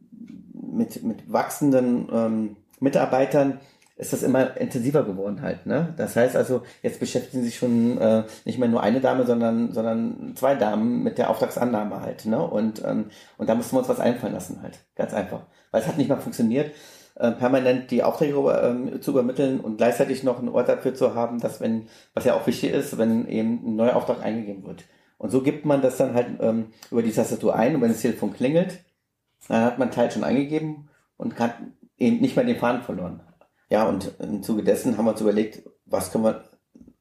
mit, 0.53 1.03
mit 1.03 1.31
wachsenden 1.31 2.09
ähm, 2.11 2.55
Mitarbeitern 2.79 3.59
ist 3.97 4.13
das 4.13 4.23
immer 4.23 4.55
intensiver 4.57 5.03
geworden 5.03 5.41
halt. 5.41 5.65
Ne? 5.65 5.93
Das 5.97 6.15
heißt 6.15 6.35
also, 6.37 6.63
jetzt 6.81 7.01
beschäftigen 7.01 7.43
sich 7.43 7.57
schon 7.57 7.97
äh, 7.97 8.23
nicht 8.45 8.57
mehr 8.57 8.69
nur 8.69 8.81
eine 8.81 9.01
Dame, 9.01 9.25
sondern, 9.25 9.73
sondern 9.73 10.33
zwei 10.35 10.55
Damen 10.55 11.03
mit 11.03 11.17
der 11.17 11.29
Auftragsannahme 11.29 11.99
halt. 11.99 12.25
Ne? 12.25 12.41
Und, 12.41 12.81
ähm, 12.85 13.11
und 13.37 13.49
da 13.49 13.55
mussten 13.55 13.75
wir 13.75 13.79
uns 13.79 13.89
was 13.89 13.99
einfallen 13.99 14.33
lassen 14.33 14.61
halt. 14.63 14.79
Ganz 14.95 15.13
einfach. 15.13 15.41
Weil 15.71 15.81
es 15.81 15.87
hat 15.87 15.97
nicht 15.97 16.07
mehr 16.07 16.17
funktioniert 16.17 16.71
äh, 17.15 17.31
permanent 17.31 17.91
die 17.91 18.03
Aufträge 18.03 18.37
ähm, 18.63 19.01
zu 19.01 19.11
übermitteln 19.11 19.59
und 19.59 19.77
gleichzeitig 19.77 20.23
noch 20.23 20.39
einen 20.39 20.49
Ort 20.49 20.69
dafür 20.69 20.93
zu 20.93 21.15
haben, 21.15 21.39
dass 21.39 21.61
wenn, 21.61 21.87
was 22.13 22.25
ja 22.25 22.35
auch 22.35 22.47
wichtig 22.47 22.71
ist, 22.71 22.97
wenn 22.97 23.27
eben 23.27 23.61
ein 23.65 23.75
neuer 23.75 23.95
Auftrag 23.95 24.23
eingegeben 24.23 24.65
wird. 24.65 24.85
Und 25.17 25.31
so 25.31 25.41
gibt 25.41 25.65
man 25.65 25.81
das 25.81 25.97
dann 25.97 26.13
halt 26.13 26.39
ähm, 26.39 26.67
über 26.91 27.03
die 27.03 27.11
Tastatur 27.11 27.55
ein 27.55 27.75
und 27.75 27.81
wenn 27.81 27.91
das 27.91 28.01
Telefon 28.01 28.33
klingelt, 28.33 28.79
dann 29.47 29.65
hat 29.65 29.79
man 29.79 29.91
Teil 29.91 30.11
schon 30.11 30.23
eingegeben 30.23 30.89
und 31.17 31.35
kann 31.35 31.73
eben 31.97 32.21
nicht 32.21 32.35
mehr 32.35 32.45
den 32.45 32.57
Faden 32.57 32.81
verloren. 32.81 33.21
Ja, 33.69 33.87
und 33.87 34.15
im 34.19 34.41
Zuge 34.41 34.63
dessen 34.63 34.97
haben 34.97 35.05
wir 35.05 35.11
uns 35.11 35.21
überlegt, 35.21 35.63
was 35.85 36.11
können 36.11 36.23
wir 36.23 36.43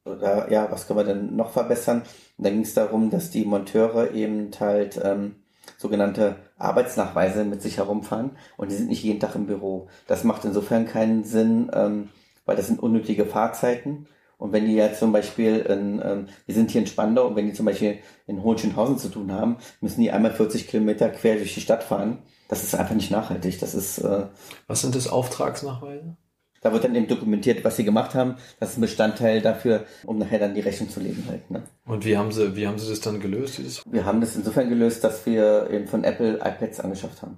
oder 0.05 0.51
ja, 0.51 0.71
was 0.71 0.87
können 0.87 0.99
wir 0.99 1.03
denn 1.05 1.35
noch 1.35 1.51
verbessern? 1.51 2.03
Und 2.37 2.45
dann 2.45 2.53
ging 2.53 2.63
es 2.63 2.73
darum, 2.73 3.09
dass 3.09 3.31
die 3.31 3.45
Monteure 3.45 4.11
eben 4.11 4.51
halt 4.59 4.99
ähm, 5.03 5.35
sogenannte 5.79 6.35
Arbeitsnachweise 6.57 7.45
mit 7.45 7.61
sich 7.61 7.77
herumfahren 7.77 8.31
und 8.57 8.69
die 8.69 8.75
sind 8.75 8.89
nicht 8.89 9.01
jeden 9.01 9.21
Tag 9.21 9.35
im 9.35 9.47
Büro. 9.47 9.87
Das 10.07 10.25
macht 10.25 10.43
insofern 10.43 10.85
keinen 10.85 11.23
Sinn, 11.23 11.71
ähm, 11.73 12.09
weil 12.45 12.57
das 12.57 12.67
sind 12.67 12.83
unnötige 12.83 13.25
Fahrzeiten. 13.25 14.07
Und 14.37 14.51
wenn 14.51 14.65
die 14.65 14.75
ja 14.75 14.93
zum 14.93 15.13
Beispiel, 15.13 15.57
in, 15.59 16.01
ähm, 16.03 16.27
wir 16.45 16.55
sind 16.55 16.71
hier 16.71 16.81
in 16.81 16.87
Spandau, 16.87 17.27
und 17.27 17.35
wenn 17.35 17.45
die 17.45 17.53
zum 17.53 17.65
Beispiel 17.65 17.99
in 18.27 18.43
Hohenschönhausen 18.43 18.97
zu 18.97 19.09
tun 19.09 19.31
haben, 19.31 19.57
müssen 19.79 20.01
die 20.01 20.11
einmal 20.11 20.31
40 20.31 20.67
Kilometer 20.67 21.09
quer 21.09 21.35
durch 21.35 21.53
die 21.53 21.61
Stadt 21.61 21.83
fahren. 21.83 22.19
Das 22.49 22.63
ist 22.63 22.75
einfach 22.75 22.95
nicht 22.95 23.11
nachhaltig. 23.11 23.59
Das 23.59 23.73
ist. 23.73 23.99
Äh, 23.99 24.25
Was 24.67 24.81
sind 24.81 24.95
das 24.95 25.07
Auftragsnachweise? 25.07 26.17
Da 26.61 26.73
wird 26.73 26.83
dann 26.83 26.95
eben 26.95 27.07
dokumentiert, 27.07 27.63
was 27.63 27.77
sie 27.77 27.85
gemacht 27.85 28.15
haben. 28.15 28.35
Das 28.59 28.71
ist 28.71 28.77
ein 28.77 28.81
Bestandteil 28.81 29.41
dafür, 29.41 29.85
um 30.05 30.17
nachher 30.17 30.39
dann 30.39 30.53
die 30.53 30.61
Rechnung 30.61 30.89
zu 30.89 30.99
legen 30.99 31.23
halt. 31.27 31.49
Ne? 31.49 31.63
Und 31.85 32.05
wie 32.05 32.17
haben 32.17 32.31
sie, 32.31 32.55
wie 32.55 32.67
haben 32.67 32.77
sie 32.77 32.89
das 32.89 33.01
dann 33.01 33.19
gelöst? 33.19 33.57
Dieses? 33.57 33.81
Wir 33.89 34.05
haben 34.05 34.21
das 34.21 34.35
insofern 34.35 34.69
gelöst, 34.69 35.03
dass 35.03 35.25
wir 35.25 35.69
eben 35.71 35.87
von 35.87 36.03
Apple 36.03 36.35
iPads 36.35 36.79
angeschafft 36.79 37.21
haben. 37.21 37.37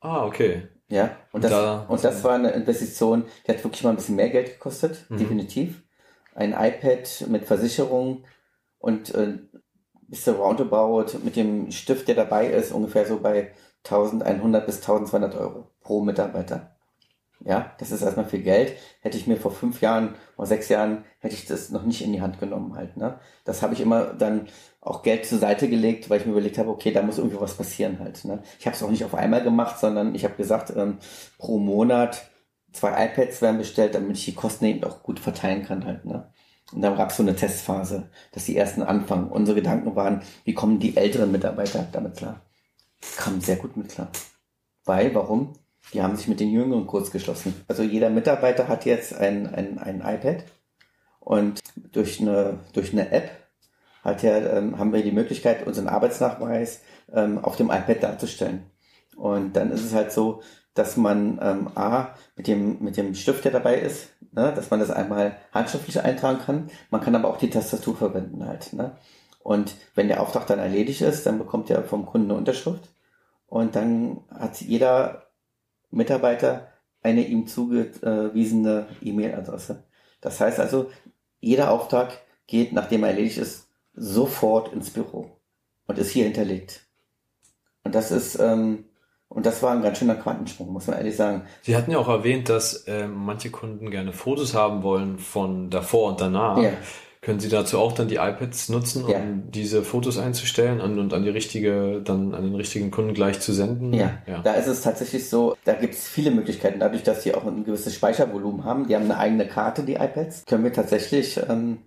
Ah, 0.00 0.24
okay. 0.24 0.62
Ja, 0.88 1.16
und, 1.30 1.44
das, 1.44 1.52
da, 1.52 1.86
und 1.88 2.02
das 2.02 2.24
war 2.24 2.34
eine 2.34 2.50
Investition, 2.50 3.24
die 3.46 3.52
hat 3.52 3.62
wirklich 3.62 3.84
mal 3.84 3.90
ein 3.90 3.96
bisschen 3.96 4.16
mehr 4.16 4.30
Geld 4.30 4.54
gekostet, 4.54 5.06
mhm. 5.08 5.18
definitiv. 5.18 5.82
Ein 6.34 6.52
iPad 6.52 7.28
mit 7.28 7.44
Versicherung 7.44 8.24
und 8.78 9.14
äh, 9.14 9.38
bist 10.08 10.26
du 10.26 10.32
roundabout 10.32 11.18
mit 11.22 11.36
dem 11.36 11.70
Stift, 11.70 12.08
der 12.08 12.16
dabei 12.16 12.48
ist, 12.48 12.72
ungefähr 12.72 13.06
so 13.06 13.20
bei 13.20 13.52
1100 13.84 14.66
bis 14.66 14.76
1200 14.78 15.36
Euro 15.36 15.70
pro 15.80 16.02
Mitarbeiter. 16.02 16.76
Ja, 17.42 17.74
das 17.78 17.90
ist 17.90 18.02
erstmal 18.02 18.26
viel 18.26 18.42
Geld. 18.42 18.74
Hätte 19.00 19.16
ich 19.16 19.26
mir 19.26 19.36
vor 19.36 19.50
fünf 19.50 19.80
Jahren 19.80 20.14
oder 20.36 20.46
sechs 20.46 20.68
Jahren, 20.68 21.04
hätte 21.20 21.34
ich 21.34 21.46
das 21.46 21.70
noch 21.70 21.84
nicht 21.84 22.02
in 22.02 22.12
die 22.12 22.20
Hand 22.20 22.38
genommen 22.38 22.74
halt. 22.74 22.98
Ne? 22.98 23.18
Das 23.44 23.62
habe 23.62 23.72
ich 23.72 23.80
immer 23.80 24.12
dann 24.12 24.48
auch 24.82 25.02
Geld 25.02 25.24
zur 25.24 25.38
Seite 25.38 25.68
gelegt, 25.68 26.10
weil 26.10 26.20
ich 26.20 26.26
mir 26.26 26.32
überlegt 26.32 26.58
habe, 26.58 26.68
okay, 26.68 26.92
da 26.92 27.02
muss 27.02 27.18
irgendwie 27.18 27.40
was 27.40 27.56
passieren 27.56 27.98
halt. 27.98 28.24
Ne? 28.26 28.42
Ich 28.58 28.66
habe 28.66 28.76
es 28.76 28.82
auch 28.82 28.90
nicht 28.90 29.04
auf 29.04 29.14
einmal 29.14 29.42
gemacht, 29.42 29.78
sondern 29.78 30.14
ich 30.14 30.24
habe 30.24 30.34
gesagt, 30.34 30.72
ähm, 30.76 30.98
pro 31.38 31.58
Monat 31.58 32.30
zwei 32.72 33.06
iPads 33.06 33.40
werden 33.40 33.58
bestellt, 33.58 33.94
damit 33.94 34.18
ich 34.18 34.26
die 34.26 34.34
Kosten 34.34 34.66
eben 34.66 34.84
auch 34.84 35.02
gut 35.02 35.18
verteilen 35.18 35.64
kann 35.64 35.86
halt. 35.86 36.04
Ne? 36.04 36.30
Und 36.72 36.82
dann 36.82 36.96
gab 36.96 37.10
es 37.10 37.16
so 37.16 37.22
eine 37.22 37.34
Testphase, 37.34 38.10
dass 38.32 38.44
die 38.44 38.56
ersten 38.56 38.82
anfangen. 38.82 39.30
Unsere 39.30 39.56
Gedanken 39.56 39.96
waren, 39.96 40.22
wie 40.44 40.54
kommen 40.54 40.78
die 40.78 40.96
älteren 40.96 41.32
Mitarbeiter 41.32 41.88
damit 41.90 42.16
klar? 42.16 42.42
Kamen 43.16 43.40
sehr 43.40 43.56
gut 43.56 43.76
mit 43.76 43.88
klar. 43.88 44.10
Weil, 44.84 45.14
warum? 45.14 45.54
Die 45.92 46.02
haben 46.02 46.16
sich 46.16 46.28
mit 46.28 46.40
den 46.40 46.50
Jüngeren 46.50 46.86
kurz 46.86 47.10
geschlossen. 47.10 47.54
Also 47.68 47.82
jeder 47.82 48.10
Mitarbeiter 48.10 48.68
hat 48.68 48.84
jetzt 48.84 49.14
ein, 49.14 49.52
ein, 49.52 49.78
ein 49.78 50.00
iPad 50.00 50.44
und 51.18 51.60
durch 51.92 52.20
eine, 52.20 52.60
durch 52.72 52.92
eine 52.92 53.10
App 53.10 53.30
hat 54.02 54.22
ja, 54.22 54.36
ähm, 54.36 54.78
haben 54.78 54.92
wir 54.92 55.02
die 55.02 55.12
Möglichkeit, 55.12 55.66
unseren 55.66 55.88
Arbeitsnachweis 55.88 56.80
ähm, 57.12 57.38
auf 57.38 57.56
dem 57.56 57.70
iPad 57.70 58.02
darzustellen. 58.02 58.70
Und 59.16 59.54
dann 59.54 59.70
ist 59.70 59.84
es 59.84 59.92
halt 59.92 60.12
so, 60.12 60.40
dass 60.74 60.96
man 60.96 61.38
ähm, 61.42 61.68
A, 61.74 62.14
mit 62.36 62.46
dem, 62.46 62.82
mit 62.82 62.96
dem 62.96 63.14
Stift, 63.14 63.44
der 63.44 63.52
dabei 63.52 63.78
ist, 63.78 64.10
ne, 64.32 64.52
dass 64.54 64.70
man 64.70 64.80
das 64.80 64.90
einmal 64.90 65.36
handschriftlich 65.52 66.00
eintragen 66.00 66.38
kann. 66.38 66.70
Man 66.90 67.00
kann 67.00 67.14
aber 67.14 67.28
auch 67.28 67.36
die 67.36 67.50
Tastatur 67.50 67.96
verwenden 67.96 68.46
halt. 68.46 68.72
Ne? 68.72 68.96
Und 69.40 69.74
wenn 69.94 70.08
der 70.08 70.22
Auftrag 70.22 70.46
dann 70.46 70.58
erledigt 70.58 71.02
ist, 71.02 71.26
dann 71.26 71.38
bekommt 71.38 71.70
er 71.70 71.82
vom 71.82 72.06
Kunden 72.06 72.30
eine 72.30 72.38
Unterschrift. 72.38 72.88
Und 73.46 73.74
dann 73.74 74.20
hat 74.30 74.60
jeder 74.60 75.29
Mitarbeiter 75.90 76.68
eine 77.02 77.26
ihm 77.26 77.46
zugewiesene 77.46 78.86
E-Mail-Adresse. 79.02 79.84
Das 80.20 80.40
heißt 80.40 80.60
also, 80.60 80.90
jeder 81.40 81.70
Auftrag 81.70 82.18
geht, 82.46 82.72
nachdem 82.72 83.04
er 83.04 83.10
erledigt 83.10 83.38
ist, 83.38 83.68
sofort 83.94 84.72
ins 84.72 84.90
Büro 84.90 85.30
und 85.86 85.98
ist 85.98 86.10
hier 86.10 86.24
hinterlegt. 86.24 86.86
Und 87.84 87.94
das 87.94 88.10
ist, 88.10 88.38
ähm, 88.38 88.84
und 89.28 89.46
das 89.46 89.62
war 89.62 89.72
ein 89.72 89.82
ganz 89.82 89.98
schöner 89.98 90.16
Quantensprung, 90.16 90.72
muss 90.72 90.86
man 90.86 90.98
ehrlich 90.98 91.16
sagen. 91.16 91.44
Sie 91.62 91.76
hatten 91.76 91.90
ja 91.90 91.98
auch 91.98 92.08
erwähnt, 92.08 92.48
dass 92.48 92.84
äh, 92.86 93.06
manche 93.06 93.50
Kunden 93.50 93.90
gerne 93.90 94.12
Fotos 94.12 94.54
haben 94.54 94.82
wollen 94.82 95.18
von 95.18 95.70
davor 95.70 96.10
und 96.10 96.20
danach. 96.20 96.58
Ja. 96.58 96.72
Können 97.22 97.38
Sie 97.38 97.50
dazu 97.50 97.78
auch 97.78 97.92
dann 97.92 98.08
die 98.08 98.16
iPads 98.16 98.70
nutzen, 98.70 99.04
um 99.04 99.10
ja. 99.10 99.20
diese 99.20 99.82
Fotos 99.82 100.16
einzustellen 100.16 100.80
und, 100.80 100.98
und 100.98 101.12
an 101.12 101.22
die 101.22 101.28
richtige, 101.28 102.00
dann 102.02 102.34
an 102.34 102.44
den 102.44 102.54
richtigen 102.54 102.90
Kunden 102.90 103.12
gleich 103.12 103.40
zu 103.40 103.52
senden? 103.52 103.92
Ja, 103.92 104.18
ja. 104.26 104.40
da 104.42 104.54
ist 104.54 104.66
es 104.66 104.80
tatsächlich 104.80 105.28
so, 105.28 105.54
da 105.64 105.74
gibt 105.74 105.92
es 105.92 106.08
viele 106.08 106.30
Möglichkeiten. 106.30 106.80
Dadurch, 106.80 107.02
dass 107.02 107.22
sie 107.22 107.34
auch 107.34 107.44
ein 107.44 107.64
gewisses 107.64 107.94
Speichervolumen 107.94 108.64
haben, 108.64 108.88
die 108.88 108.94
haben 108.94 109.04
eine 109.04 109.18
eigene 109.18 109.46
Karte, 109.46 109.82
die 109.82 109.96
iPads, 109.96 110.46
können 110.46 110.64
wir 110.64 110.72
tatsächlich, 110.72 111.38
ähm, 111.46 111.80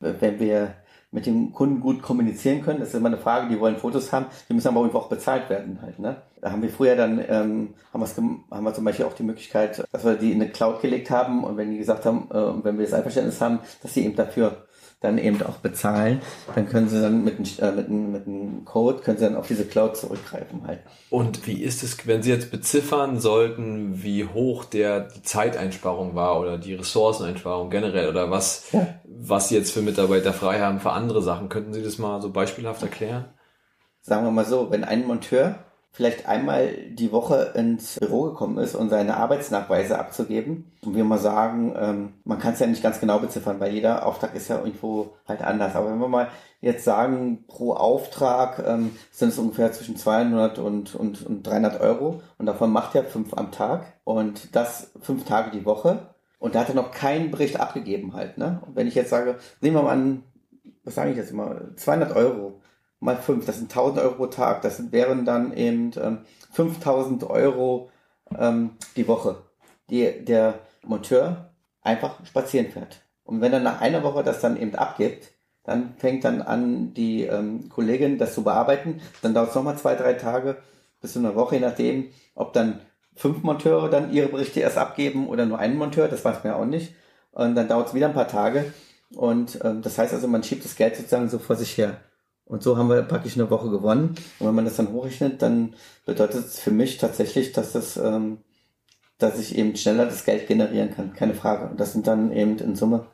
wenn 0.00 0.40
wir 0.40 0.74
mit 1.10 1.26
dem 1.26 1.52
Kunden 1.52 1.80
gut 1.80 2.02
kommunizieren 2.02 2.62
können. 2.62 2.80
Das 2.80 2.88
ist 2.88 2.94
immer 2.94 3.08
eine 3.08 3.18
Frage, 3.18 3.48
die 3.48 3.60
wollen 3.60 3.76
Fotos 3.76 4.12
haben, 4.12 4.26
die 4.48 4.54
müssen 4.54 4.68
aber 4.68 4.80
auch 4.80 5.08
bezahlt 5.08 5.48
werden 5.48 5.80
halt. 5.82 5.98
Ne? 5.98 6.22
Da 6.40 6.52
haben 6.52 6.62
wir 6.62 6.68
früher 6.68 6.96
dann, 6.96 7.22
ähm, 7.28 7.74
haben, 7.92 8.04
haben 8.50 8.64
wir 8.64 8.74
zum 8.74 8.84
Beispiel 8.84 9.06
auch 9.06 9.14
die 9.14 9.22
Möglichkeit, 9.22 9.84
dass 9.90 10.04
wir 10.04 10.14
die 10.14 10.32
in 10.32 10.40
eine 10.40 10.50
Cloud 10.50 10.80
gelegt 10.82 11.10
haben 11.10 11.44
und 11.44 11.56
wenn 11.56 11.70
die 11.70 11.78
gesagt 11.78 12.04
haben, 12.04 12.28
äh, 12.30 12.64
wenn 12.64 12.78
wir 12.78 12.84
das 12.84 12.94
Einverständnis 12.94 13.40
haben, 13.40 13.60
dass 13.82 13.94
sie 13.94 14.04
eben 14.04 14.16
dafür 14.16 14.67
dann 15.00 15.16
eben 15.16 15.40
auch 15.42 15.58
bezahlen, 15.58 16.20
dann 16.54 16.68
können 16.68 16.88
sie 16.88 17.00
dann 17.00 17.22
mit, 17.22 17.38
äh, 17.60 17.70
mit, 17.70 17.88
mit 17.88 18.26
einem 18.26 18.64
Code, 18.64 19.00
können 19.02 19.16
sie 19.16 19.24
dann 19.24 19.36
auf 19.36 19.46
diese 19.46 19.64
Cloud 19.64 19.96
zurückgreifen 19.96 20.66
halt. 20.66 20.80
Und 21.08 21.46
wie 21.46 21.62
ist 21.62 21.84
es, 21.84 22.06
wenn 22.06 22.22
Sie 22.22 22.30
jetzt 22.30 22.50
beziffern 22.50 23.20
sollten, 23.20 24.02
wie 24.02 24.24
hoch 24.24 24.64
der 24.64 25.00
die 25.00 25.22
Zeiteinsparung 25.22 26.16
war 26.16 26.40
oder 26.40 26.58
die 26.58 26.74
Ressourceneinsparung 26.74 27.70
generell 27.70 28.08
oder 28.08 28.30
was, 28.30 28.72
ja. 28.72 28.86
was 29.04 29.48
Sie 29.48 29.54
jetzt 29.54 29.70
für 29.70 29.82
Mitarbeiter 29.82 30.32
frei 30.32 30.60
haben 30.60 30.80
für 30.80 30.90
andere 30.90 31.22
Sachen, 31.22 31.48
könnten 31.48 31.72
Sie 31.72 31.82
das 31.82 31.98
mal 31.98 32.20
so 32.20 32.30
beispielhaft 32.32 32.82
erklären? 32.82 33.26
Sagen 34.00 34.24
wir 34.24 34.32
mal 34.32 34.44
so, 34.44 34.70
wenn 34.70 34.84
ein 34.84 35.06
Monteur 35.06 35.64
vielleicht 35.98 36.28
einmal 36.28 36.68
die 36.90 37.10
Woche 37.10 37.54
ins 37.56 37.98
Büro 37.98 38.22
gekommen 38.22 38.58
ist, 38.58 38.76
um 38.76 38.88
seine 38.88 39.16
Arbeitsnachweise 39.16 39.98
abzugeben. 39.98 40.70
Und 40.84 40.94
wir 40.94 41.02
mal 41.02 41.18
sagen, 41.18 41.74
ähm, 41.76 42.12
man 42.22 42.38
kann 42.38 42.52
es 42.52 42.60
ja 42.60 42.68
nicht 42.68 42.84
ganz 42.84 43.00
genau 43.00 43.18
beziffern, 43.18 43.58
weil 43.58 43.72
jeder 43.72 44.06
Auftrag 44.06 44.36
ist 44.36 44.46
ja 44.46 44.58
irgendwo 44.58 45.16
halt 45.26 45.42
anders. 45.42 45.74
Aber 45.74 45.90
wenn 45.90 45.98
wir 45.98 46.06
mal 46.06 46.28
jetzt 46.60 46.84
sagen, 46.84 47.46
pro 47.48 47.72
Auftrag 47.72 48.62
ähm, 48.64 48.92
sind 49.10 49.30
es 49.30 49.38
ungefähr 49.40 49.72
zwischen 49.72 49.96
200 49.96 50.60
und, 50.60 50.94
und, 50.94 51.26
und 51.26 51.44
300 51.44 51.80
Euro 51.80 52.22
und 52.38 52.46
davon 52.46 52.70
macht 52.70 52.94
er 52.94 53.02
fünf 53.02 53.34
am 53.34 53.50
Tag 53.50 53.94
und 54.04 54.54
das 54.54 54.92
fünf 55.00 55.24
Tage 55.24 55.50
die 55.50 55.64
Woche. 55.64 56.10
Und 56.38 56.54
da 56.54 56.60
hat 56.60 56.68
er 56.68 56.76
noch 56.76 56.92
keinen 56.92 57.32
Bericht 57.32 57.58
abgegeben 57.58 58.14
halt. 58.14 58.38
Ne? 58.38 58.62
Und 58.64 58.76
wenn 58.76 58.86
ich 58.86 58.94
jetzt 58.94 59.10
sage, 59.10 59.38
nehmen 59.60 59.74
wir 59.74 59.82
mal 59.82 59.94
an, 59.94 60.22
was 60.84 60.94
sage 60.94 61.10
ich 61.10 61.16
jetzt 61.16 61.32
immer, 61.32 61.56
200 61.74 62.14
Euro 62.14 62.57
mal 63.00 63.16
fünf, 63.16 63.46
das 63.46 63.58
sind 63.58 63.70
1000 63.70 64.00
Euro 64.00 64.14
pro 64.14 64.26
Tag, 64.26 64.62
das 64.62 64.92
wären 64.92 65.24
dann 65.24 65.56
eben 65.56 65.92
ähm, 66.00 66.18
5000 66.52 67.24
Euro 67.24 67.90
ähm, 68.36 68.70
die 68.96 69.08
Woche, 69.08 69.42
die 69.90 70.24
der 70.24 70.60
Monteur 70.84 71.50
einfach 71.82 72.24
spazieren 72.26 72.70
fährt. 72.70 73.02
Und 73.24 73.40
wenn 73.40 73.52
er 73.52 73.60
nach 73.60 73.80
einer 73.80 74.02
Woche 74.02 74.22
das 74.24 74.40
dann 74.40 74.56
eben 74.56 74.74
abgibt, 74.74 75.32
dann 75.64 75.94
fängt 75.98 76.24
dann 76.24 76.40
an, 76.40 76.94
die 76.94 77.24
ähm, 77.24 77.68
Kollegin 77.68 78.16
das 78.16 78.34
zu 78.34 78.42
bearbeiten. 78.42 79.02
Dann 79.20 79.34
dauert 79.34 79.50
es 79.50 79.54
nochmal 79.54 79.76
zwei, 79.76 79.94
drei 79.94 80.14
Tage 80.14 80.56
bis 81.00 81.12
zu 81.12 81.18
einer 81.18 81.34
Woche, 81.34 81.56
je 81.56 81.60
nachdem, 81.60 82.08
ob 82.34 82.54
dann 82.54 82.80
fünf 83.14 83.42
Monteure 83.42 83.90
dann 83.90 84.10
ihre 84.10 84.28
Berichte 84.28 84.60
erst 84.60 84.78
abgeben 84.78 85.28
oder 85.28 85.44
nur 85.44 85.58
einen 85.58 85.76
Monteur, 85.76 86.08
das 86.08 86.24
weiß 86.24 86.42
man 86.42 86.54
ja 86.54 86.58
auch 86.58 86.64
nicht. 86.64 86.94
Und 87.32 87.54
dann 87.54 87.68
dauert 87.68 87.88
es 87.88 87.94
wieder 87.94 88.06
ein 88.08 88.14
paar 88.14 88.28
Tage. 88.28 88.72
Und 89.14 89.58
ähm, 89.62 89.82
das 89.82 89.98
heißt 89.98 90.14
also, 90.14 90.26
man 90.26 90.42
schiebt 90.42 90.64
das 90.64 90.76
Geld 90.76 90.96
sozusagen 90.96 91.28
so 91.28 91.38
vor 91.38 91.56
sich 91.56 91.76
her. 91.76 92.00
Und 92.48 92.62
so 92.62 92.76
haben 92.76 92.88
wir 92.88 93.02
praktisch 93.02 93.36
eine 93.36 93.50
Woche 93.50 93.70
gewonnen. 93.70 94.14
Und 94.38 94.46
wenn 94.46 94.54
man 94.54 94.64
das 94.64 94.76
dann 94.76 94.92
hochrechnet, 94.92 95.42
dann 95.42 95.74
bedeutet 96.06 96.46
es 96.46 96.58
für 96.58 96.70
mich 96.70 96.96
tatsächlich, 96.96 97.52
dass 97.52 97.72
das, 97.72 97.98
ähm, 97.98 98.38
dass 99.18 99.38
ich 99.38 99.56
eben 99.56 99.76
schneller 99.76 100.06
das 100.06 100.24
Geld 100.24 100.48
generieren 100.48 100.90
kann. 100.94 101.12
Keine 101.12 101.34
Frage. 101.34 101.68
Und 101.68 101.78
das 101.78 101.92
sind 101.92 102.06
dann 102.06 102.32
eben 102.32 102.58
in 102.58 102.74
Summe, 102.74 103.06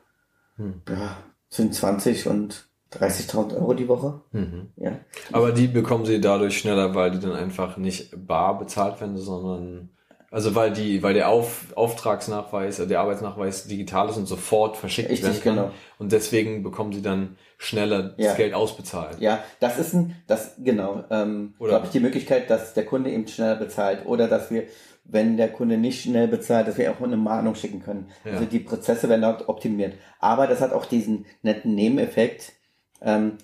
hm. 0.56 0.82
ja, 0.88 1.16
sind 1.48 1.74
20 1.74 2.28
und 2.28 2.68
30.000 2.92 3.56
Euro 3.56 3.74
die 3.74 3.88
Woche. 3.88 4.20
Mhm. 4.30 4.68
Ja. 4.76 5.00
Aber 5.32 5.50
die 5.52 5.66
bekommen 5.66 6.04
sie 6.04 6.20
dadurch 6.20 6.56
schneller, 6.58 6.94
weil 6.94 7.10
die 7.10 7.18
dann 7.18 7.32
einfach 7.32 7.76
nicht 7.76 8.10
bar 8.26 8.58
bezahlt 8.58 9.00
werden, 9.00 9.16
sondern 9.16 9.90
also 10.34 10.56
weil 10.56 10.72
die, 10.72 11.00
weil 11.04 11.14
der 11.14 11.28
Auf, 11.28 11.66
Auftragsnachweis, 11.76 12.80
äh, 12.80 12.88
der 12.88 12.98
Arbeitsnachweis 12.98 13.68
digital 13.68 14.08
ist 14.08 14.16
und 14.16 14.26
sofort 14.26 14.76
verschickt 14.76 15.08
Richtig, 15.08 15.28
werden 15.28 15.42
kann. 15.42 15.54
Genau. 15.54 15.70
Und 16.00 16.10
deswegen 16.10 16.64
bekommen 16.64 16.92
sie 16.92 17.02
dann 17.02 17.36
schneller 17.56 18.14
ja. 18.16 18.30
das 18.30 18.36
Geld 18.36 18.52
ausbezahlt. 18.52 19.20
Ja, 19.20 19.44
das 19.60 19.78
ist 19.78 19.94
ein, 19.94 20.16
das 20.26 20.56
genau. 20.58 21.04
Ähm, 21.08 21.54
oder 21.60 21.74
habe 21.74 21.86
ich 21.86 21.92
die 21.92 22.00
Möglichkeit, 22.00 22.50
dass 22.50 22.74
der 22.74 22.84
Kunde 22.84 23.12
eben 23.12 23.28
schneller 23.28 23.54
bezahlt 23.54 24.06
oder 24.06 24.26
dass 24.26 24.50
wir, 24.50 24.64
wenn 25.04 25.36
der 25.36 25.52
Kunde 25.52 25.78
nicht 25.78 26.02
schnell 26.02 26.26
bezahlt, 26.26 26.66
dass 26.66 26.78
wir 26.78 26.90
auch 26.90 27.00
eine 27.00 27.16
Mahnung 27.16 27.54
schicken 27.54 27.80
können. 27.80 28.08
Ja. 28.24 28.32
Also 28.32 28.44
die 28.44 28.58
Prozesse 28.58 29.08
werden 29.08 29.22
dort 29.22 29.48
optimiert. 29.48 29.94
Aber 30.18 30.48
das 30.48 30.60
hat 30.60 30.72
auch 30.72 30.86
diesen 30.86 31.26
netten 31.42 31.76
Nebeneffekt, 31.76 32.54
ähm, 33.02 33.38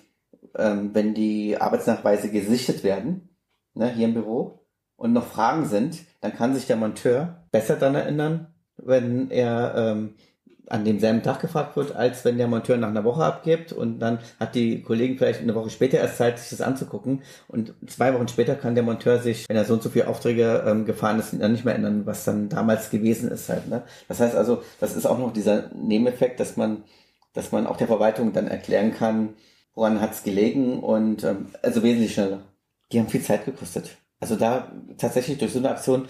ähm, 0.57 0.89
wenn 0.91 1.13
die 1.13 1.55
Arbeitsnachweise 1.57 2.29
gesichtet 2.31 2.83
werden, 2.83 3.29
ne, 3.75 3.93
hier 3.93 4.07
im 4.07 4.13
Büro, 4.13 4.60
und 5.01 5.13
noch 5.13 5.25
Fragen 5.25 5.65
sind, 5.65 6.01
dann 6.21 6.35
kann 6.35 6.53
sich 6.53 6.67
der 6.67 6.75
Monteur 6.75 7.43
besser 7.51 7.75
daran 7.75 7.95
erinnern, 7.95 8.53
wenn 8.77 9.31
er 9.31 9.73
ähm, 9.75 10.13
an 10.67 10.85
demselben 10.85 11.23
Tag 11.23 11.41
gefragt 11.41 11.75
wird, 11.75 11.95
als 11.95 12.23
wenn 12.23 12.37
der 12.37 12.47
Monteur 12.47 12.77
nach 12.77 12.89
einer 12.89 13.03
Woche 13.03 13.25
abgibt 13.25 13.73
und 13.73 13.97
dann 13.97 14.19
hat 14.39 14.53
die 14.53 14.83
Kollegin 14.83 15.17
vielleicht 15.17 15.41
eine 15.41 15.55
Woche 15.55 15.71
später 15.71 15.97
erst 15.97 16.17
Zeit, 16.17 16.37
sich 16.37 16.51
das 16.51 16.61
anzugucken 16.61 17.23
und 17.47 17.73
zwei 17.87 18.13
Wochen 18.13 18.27
später 18.27 18.53
kann 18.53 18.75
der 18.75 18.83
Monteur 18.83 19.17
sich, 19.17 19.49
wenn 19.49 19.57
er 19.57 19.65
so 19.65 19.73
und 19.73 19.81
so 19.81 19.89
viele 19.89 20.07
Aufträge 20.07 20.63
ähm, 20.67 20.85
gefahren 20.85 21.19
ist, 21.19 21.33
dann 21.33 21.51
nicht 21.51 21.65
mehr 21.65 21.73
erinnern, 21.73 22.05
was 22.05 22.23
dann 22.23 22.47
damals 22.47 22.91
gewesen 22.91 23.31
ist 23.31 23.49
halt. 23.49 23.67
Ne? 23.67 23.81
Das 24.07 24.19
heißt 24.19 24.35
also, 24.35 24.61
das 24.79 24.95
ist 24.95 25.07
auch 25.07 25.17
noch 25.17 25.33
dieser 25.33 25.71
Nebeneffekt, 25.73 26.39
dass 26.39 26.57
man, 26.57 26.83
dass 27.33 27.51
man 27.51 27.65
auch 27.65 27.77
der 27.77 27.87
Verwaltung 27.87 28.33
dann 28.33 28.47
erklären 28.47 28.93
kann, 28.93 29.29
woran 29.73 29.99
hat 29.99 30.11
es 30.11 30.21
gelegen 30.21 30.79
und 30.79 31.23
ähm, 31.23 31.47
also 31.63 31.81
wesentlich 31.81 32.13
schneller. 32.13 32.41
Die 32.91 32.99
haben 32.99 33.09
viel 33.09 33.23
Zeit 33.23 33.45
gekostet. 33.45 33.97
Also 34.21 34.37
da 34.37 34.71
tatsächlich 34.97 35.39
durch 35.39 35.51
so 35.51 35.59
eine 35.59 35.71
Aktion, 35.71 36.07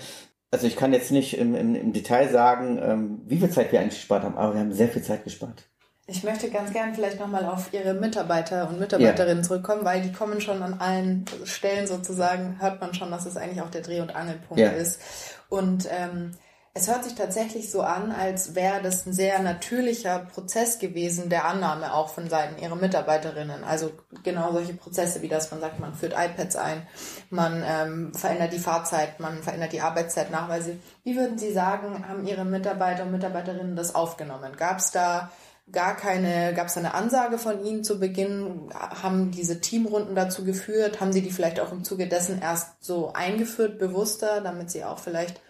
also 0.51 0.67
ich 0.67 0.75
kann 0.75 0.93
jetzt 0.93 1.11
nicht 1.11 1.37
im, 1.37 1.55
im, 1.55 1.73
im 1.73 1.93
Detail 1.93 2.29
sagen, 2.29 2.79
ähm, 2.83 3.21
wie 3.25 3.39
viel 3.39 3.49
Zeit 3.49 3.71
wir 3.71 3.79
eigentlich 3.79 3.99
gespart 3.99 4.23
haben, 4.23 4.37
aber 4.37 4.53
wir 4.53 4.59
haben 4.59 4.73
sehr 4.73 4.89
viel 4.89 5.01
Zeit 5.01 5.23
gespart. 5.23 5.63
Ich 6.07 6.23
möchte 6.23 6.49
ganz 6.49 6.73
gern 6.73 6.93
vielleicht 6.93 7.19
nochmal 7.19 7.45
auf 7.45 7.73
Ihre 7.73 7.93
Mitarbeiter 7.93 8.67
und 8.67 8.79
Mitarbeiterinnen 8.79 9.43
ja. 9.43 9.47
zurückkommen, 9.47 9.85
weil 9.85 10.01
die 10.01 10.11
kommen 10.11 10.41
schon 10.41 10.61
an 10.61 10.73
allen 10.73 11.23
Stellen 11.45 11.87
sozusagen, 11.87 12.59
hört 12.59 12.81
man 12.81 12.93
schon, 12.93 13.11
dass 13.11 13.25
es 13.25 13.37
eigentlich 13.37 13.61
auch 13.61 13.69
der 13.69 13.81
Dreh- 13.81 14.01
und 14.01 14.13
Angelpunkt 14.13 14.59
ja. 14.59 14.71
ist. 14.71 14.99
Und 15.47 15.87
ähm, 15.89 16.31
es 16.73 16.87
hört 16.87 17.03
sich 17.03 17.15
tatsächlich 17.15 17.69
so 17.69 17.81
an, 17.81 18.11
als 18.11 18.55
wäre 18.55 18.81
das 18.81 19.05
ein 19.05 19.11
sehr 19.11 19.39
natürlicher 19.39 20.19
Prozess 20.19 20.79
gewesen, 20.79 21.29
der 21.29 21.43
Annahme 21.43 21.93
auch 21.93 22.07
von 22.09 22.29
Seiten 22.29 22.61
ihrer 22.61 22.77
Mitarbeiterinnen. 22.77 23.65
Also 23.65 23.91
genau 24.23 24.53
solche 24.53 24.73
Prozesse 24.73 25.21
wie 25.21 25.27
das, 25.27 25.51
man 25.51 25.59
sagt, 25.59 25.81
man 25.81 25.93
führt 25.93 26.13
iPads 26.13 26.55
ein, 26.55 26.87
man 27.29 27.61
ähm, 27.67 28.13
verändert 28.13 28.53
die 28.53 28.59
Fahrzeit, 28.59 29.19
man 29.19 29.43
verändert 29.43 29.73
die 29.73 29.81
Arbeitszeitnachweise. 29.81 30.77
Wie 31.03 31.17
würden 31.17 31.37
Sie 31.37 31.51
sagen, 31.51 32.07
haben 32.07 32.25
Ihre 32.25 32.45
Mitarbeiter 32.45 33.03
und 33.03 33.11
Mitarbeiterinnen 33.11 33.75
das 33.75 33.93
aufgenommen? 33.93 34.55
Gab 34.55 34.77
es 34.77 34.91
da 34.91 35.29
gar 35.73 35.97
keine, 35.97 36.53
gab 36.53 36.67
es 36.67 36.77
eine 36.77 36.93
Ansage 36.93 37.37
von 37.37 37.65
Ihnen 37.65 37.83
zu 37.83 37.99
Beginn? 37.99 38.69
Haben 38.73 39.31
diese 39.31 39.59
Teamrunden 39.59 40.15
dazu 40.15 40.45
geführt? 40.45 41.01
Haben 41.01 41.11
Sie 41.11 41.21
die 41.21 41.31
vielleicht 41.31 41.59
auch 41.59 41.73
im 41.73 41.83
Zuge 41.83 42.07
dessen 42.07 42.41
erst 42.41 42.81
so 42.81 43.11
eingeführt, 43.11 43.77
bewusster, 43.77 44.39
damit 44.39 44.71
Sie 44.71 44.85
auch 44.85 44.99
vielleicht 44.99 45.41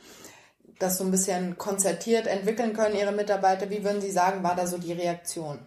das 0.81 0.97
so 0.97 1.03
ein 1.03 1.11
bisschen 1.11 1.57
konzertiert 1.57 2.27
entwickeln 2.27 2.73
können, 2.73 2.95
Ihre 2.95 3.11
Mitarbeiter? 3.11 3.69
Wie 3.69 3.83
würden 3.83 4.01
Sie 4.01 4.11
sagen, 4.11 4.43
war 4.43 4.55
da 4.55 4.67
so 4.67 4.77
die 4.77 4.93
Reaktion? 4.93 5.59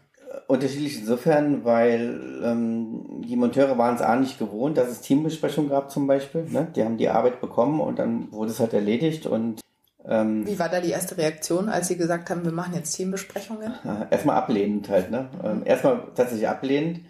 Unterschiedlich 0.48 0.98
insofern, 0.98 1.64
weil 1.64 2.40
ähm, 2.44 3.22
die 3.26 3.36
Monteure 3.36 3.78
waren 3.78 3.94
es 3.94 4.02
auch 4.02 4.16
nicht 4.16 4.38
gewohnt, 4.38 4.76
dass 4.76 4.88
es 4.88 5.00
Teambesprechungen 5.00 5.70
gab 5.70 5.90
zum 5.90 6.06
Beispiel. 6.06 6.44
Ne? 6.44 6.66
Die 6.74 6.84
haben 6.84 6.96
die 6.96 7.08
Arbeit 7.08 7.40
bekommen 7.40 7.80
und 7.80 7.98
dann 7.98 8.32
wurde 8.32 8.50
es 8.50 8.58
halt 8.58 8.72
erledigt 8.72 9.26
und 9.26 9.60
ähm, 10.06 10.46
Wie 10.46 10.58
war 10.58 10.68
da 10.68 10.80
die 10.80 10.90
erste 10.90 11.16
Reaktion, 11.16 11.68
als 11.68 11.88
Sie 11.88 11.96
gesagt 11.96 12.28
haben, 12.28 12.44
wir 12.44 12.52
machen 12.52 12.74
jetzt 12.74 12.92
Teambesprechungen? 12.94 13.72
Erstmal 14.10 14.36
ablehnend 14.36 14.88
halt, 14.88 15.10
ne? 15.10 15.28
Ähm, 15.42 15.62
erstmal 15.64 16.08
tatsächlich 16.14 16.48
ablehnend. 16.48 17.00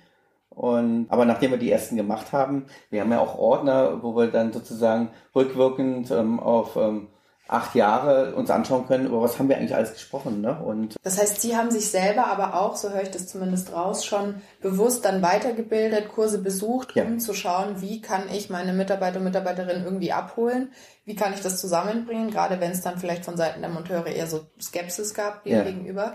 Und, 0.50 1.06
aber 1.08 1.25
nachdem 1.25 1.50
wir 1.50 1.58
die 1.58 1.73
ersten 1.73 1.96
gemacht 1.96 2.32
haben, 2.32 2.66
wir 2.90 3.00
haben 3.00 3.11
ja 3.11 3.18
auch 3.18 3.37
Ordner, 3.37 4.02
wo 4.02 4.14
wir 4.14 4.28
dann 4.28 4.52
sozusagen 4.52 5.11
rückwirkend 5.34 6.12
ähm, 6.12 6.38
auf 6.38 6.76
ähm, 6.76 7.08
acht 7.46 7.74
Jahre 7.74 8.34
uns 8.34 8.50
anschauen 8.50 8.86
können, 8.86 9.06
über 9.06 9.20
was 9.20 9.38
haben 9.38 9.50
wir 9.50 9.56
eigentlich 9.58 9.74
alles 9.74 9.92
gesprochen. 9.92 10.40
Ne? 10.40 10.58
Und 10.64 10.96
das 11.02 11.20
heißt, 11.20 11.42
Sie 11.42 11.54
haben 11.54 11.70
sich 11.70 11.90
selber 11.90 12.26
aber 12.28 12.58
auch, 12.58 12.74
so 12.76 12.88
höre 12.88 13.02
ich 13.02 13.10
das 13.10 13.26
zumindest 13.26 13.72
raus, 13.74 14.06
schon 14.06 14.36
bewusst 14.62 15.04
dann 15.04 15.20
weitergebildet, 15.20 16.08
Kurse 16.08 16.38
besucht, 16.38 16.96
ja. 16.96 17.04
um 17.04 17.20
zu 17.20 17.34
schauen, 17.34 17.82
wie 17.82 18.00
kann 18.00 18.30
ich 18.32 18.48
meine 18.48 18.72
Mitarbeiter 18.72 19.18
und 19.18 19.24
Mitarbeiterinnen 19.24 19.84
irgendwie 19.84 20.10
abholen, 20.10 20.72
wie 21.04 21.16
kann 21.16 21.34
ich 21.34 21.42
das 21.42 21.60
zusammenbringen, 21.60 22.30
gerade 22.30 22.60
wenn 22.60 22.70
es 22.70 22.80
dann 22.80 22.98
vielleicht 22.98 23.26
von 23.26 23.36
Seiten 23.36 23.60
der 23.60 23.68
Monteure 23.68 24.06
eher 24.06 24.26
so 24.26 24.46
Skepsis 24.58 25.12
gab 25.12 25.46
ja. 25.46 25.64
gegenüber. 25.64 26.14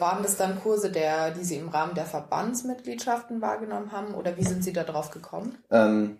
Waren 0.00 0.24
das 0.24 0.36
dann 0.36 0.60
Kurse, 0.60 0.90
der, 0.90 1.30
die 1.30 1.44
Sie 1.44 1.56
im 1.56 1.68
Rahmen 1.68 1.94
der 1.94 2.06
Verbandsmitgliedschaften 2.06 3.40
wahrgenommen 3.40 3.92
haben 3.92 4.14
oder 4.14 4.36
wie 4.36 4.44
sind 4.44 4.64
Sie 4.64 4.72
da 4.72 4.82
drauf 4.82 5.12
gekommen? 5.12 5.56
Ähm, 5.70 6.18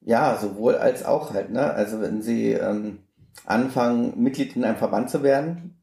ja, 0.00 0.38
sowohl 0.40 0.76
als 0.76 1.04
auch 1.04 1.34
halt. 1.34 1.50
Ne? 1.50 1.70
Also 1.70 2.00
wenn 2.00 2.22
Sie... 2.22 2.52
Ähm 2.52 3.00
anfangen, 3.46 4.22
Mitglied 4.22 4.56
in 4.56 4.64
einem 4.64 4.76
Verband 4.76 5.10
zu 5.10 5.22
werden. 5.22 5.76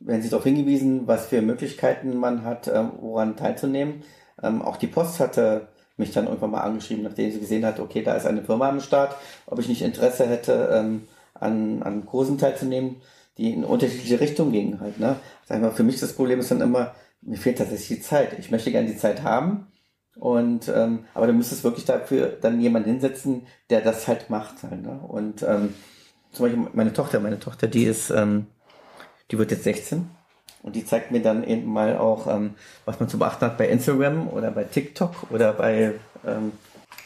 Werden 0.00 0.22
Sie 0.22 0.28
darauf 0.28 0.44
hingewiesen, 0.44 1.06
was 1.06 1.26
für 1.26 1.42
Möglichkeiten 1.42 2.16
man 2.16 2.44
hat, 2.44 2.68
ähm, 2.68 2.92
woran 3.00 3.36
teilzunehmen. 3.36 4.02
Ähm, 4.42 4.62
auch 4.62 4.76
die 4.76 4.86
Post 4.86 5.18
hatte 5.20 5.68
mich 5.96 6.12
dann 6.12 6.26
irgendwann 6.26 6.52
mal 6.52 6.60
angeschrieben, 6.60 7.02
nachdem 7.02 7.32
sie 7.32 7.40
gesehen 7.40 7.66
hat, 7.66 7.80
okay, 7.80 8.02
da 8.02 8.14
ist 8.14 8.26
eine 8.26 8.44
Firma 8.44 8.68
am 8.68 8.80
Start, 8.80 9.16
ob 9.46 9.58
ich 9.58 9.68
nicht 9.68 9.82
Interesse 9.82 10.26
hätte, 10.26 10.70
ähm, 10.72 11.08
an, 11.34 11.82
an 11.82 12.06
Kursen 12.06 12.38
teilzunehmen, 12.38 12.96
die 13.36 13.52
in 13.52 13.64
unterschiedliche 13.64 14.20
Richtungen 14.20 14.52
gingen 14.52 14.80
halt. 14.80 14.98
Ne? 14.98 15.16
Mal, 15.48 15.70
für 15.72 15.82
mich 15.82 16.00
das 16.00 16.12
Problem 16.12 16.40
ist 16.40 16.50
dann 16.50 16.60
immer, 16.60 16.94
mir 17.20 17.36
fehlt 17.36 17.58
tatsächlich 17.58 17.98
die 17.98 18.04
Zeit. 18.04 18.38
Ich 18.38 18.50
möchte 18.50 18.70
gerne 18.70 18.88
die 18.88 18.96
Zeit 18.96 19.22
haben. 19.22 19.66
Und 20.16 20.68
ähm, 20.68 21.04
aber 21.14 21.28
du 21.28 21.32
müsstest 21.32 21.62
wirklich 21.62 21.84
dafür 21.84 22.36
dann 22.40 22.60
jemand 22.60 22.86
hinsetzen, 22.86 23.46
der 23.70 23.80
das 23.80 24.08
halt 24.08 24.30
macht 24.30 24.64
halt. 24.64 24.82
Ne? 24.82 24.98
Und 25.06 25.42
ähm, 25.42 25.74
zum 26.32 26.46
Beispiel 26.46 26.68
meine 26.72 26.92
Tochter, 26.92 27.20
meine 27.20 27.40
Tochter, 27.40 27.66
die 27.66 27.84
ist, 27.84 28.10
ähm, 28.10 28.46
die 29.30 29.38
wird 29.38 29.50
jetzt 29.50 29.64
16 29.64 30.08
und 30.62 30.76
die 30.76 30.84
zeigt 30.84 31.10
mir 31.10 31.22
dann 31.22 31.44
eben 31.44 31.66
mal 31.66 31.96
auch, 31.96 32.26
ähm, 32.26 32.54
was 32.84 33.00
man 33.00 33.08
zu 33.08 33.18
beachten 33.18 33.44
hat 33.44 33.58
bei 33.58 33.68
Instagram 33.68 34.28
oder 34.28 34.50
bei 34.50 34.64
TikTok 34.64 35.30
oder 35.30 35.52
bei, 35.52 35.94
ähm, 36.26 36.52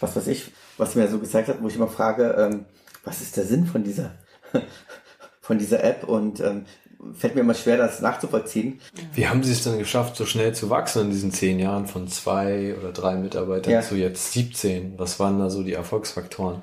was 0.00 0.16
weiß 0.16 0.26
ich, 0.28 0.52
was 0.78 0.92
sie 0.92 0.98
mir 0.98 1.08
so 1.08 1.18
gezeigt 1.18 1.48
hat, 1.48 1.62
wo 1.62 1.68
ich 1.68 1.76
immer 1.76 1.88
frage, 1.88 2.34
ähm, 2.38 2.64
was 3.04 3.20
ist 3.20 3.36
der 3.36 3.44
Sinn 3.44 3.66
von 3.66 3.84
dieser, 3.84 4.12
von 5.40 5.58
dieser 5.58 5.82
App 5.84 6.04
und 6.04 6.40
ähm, 6.40 6.64
fällt 7.14 7.34
mir 7.34 7.40
immer 7.40 7.54
schwer, 7.54 7.76
das 7.76 8.00
nachzuvollziehen. 8.00 8.80
Wie 9.14 9.26
haben 9.26 9.42
Sie 9.42 9.52
es 9.52 9.64
dann 9.64 9.78
geschafft, 9.78 10.16
so 10.16 10.24
schnell 10.24 10.54
zu 10.54 10.70
wachsen 10.70 11.02
in 11.02 11.10
diesen 11.10 11.32
zehn 11.32 11.58
Jahren 11.58 11.86
von 11.86 12.06
zwei 12.06 12.76
oder 12.78 12.92
drei 12.92 13.16
Mitarbeitern 13.16 13.72
ja. 13.72 13.82
zu 13.82 13.96
jetzt 13.96 14.32
17? 14.32 14.98
Was 14.98 15.18
waren 15.18 15.38
da 15.40 15.50
so 15.50 15.64
die 15.64 15.72
Erfolgsfaktoren? 15.72 16.62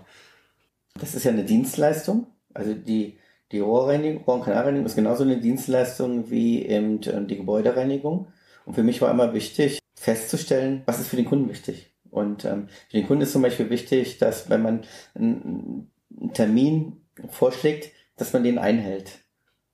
Das 1.00 1.14
ist 1.14 1.26
ja 1.26 1.32
eine 1.32 1.44
Dienstleistung 1.44 2.28
also 2.60 2.74
die, 2.74 3.18
die 3.52 3.60
Rohrreinigung, 3.60 4.24
Rohr- 4.26 4.36
und 4.36 4.44
Kanalreinigung 4.44 4.86
ist 4.86 4.96
genauso 4.96 5.24
eine 5.24 5.40
Dienstleistung 5.40 6.30
wie 6.30 6.66
eben 6.66 7.00
die 7.02 7.38
Gebäudereinigung. 7.38 8.28
Und 8.66 8.74
für 8.74 8.84
mich 8.84 9.02
war 9.02 9.10
immer 9.10 9.34
wichtig, 9.34 9.80
festzustellen, 9.96 10.84
was 10.86 11.00
ist 11.00 11.08
für 11.08 11.16
den 11.16 11.26
Kunden 11.26 11.50
wichtig. 11.50 11.94
Und 12.12 12.46
ähm, 12.46 12.68
für 12.90 12.98
den 12.98 13.08
Kunden 13.08 13.24
ist 13.24 13.32
zum 13.32 13.42
Beispiel 13.42 13.70
wichtig, 13.70 14.18
dass 14.18 14.50
wenn 14.50 14.62
man 14.62 14.82
einen, 15.16 15.90
einen 16.20 16.34
Termin 16.34 17.02
vorschlägt, 17.30 17.92
dass 18.18 18.34
man 18.34 18.44
den 18.44 18.58
einhält. 18.58 19.20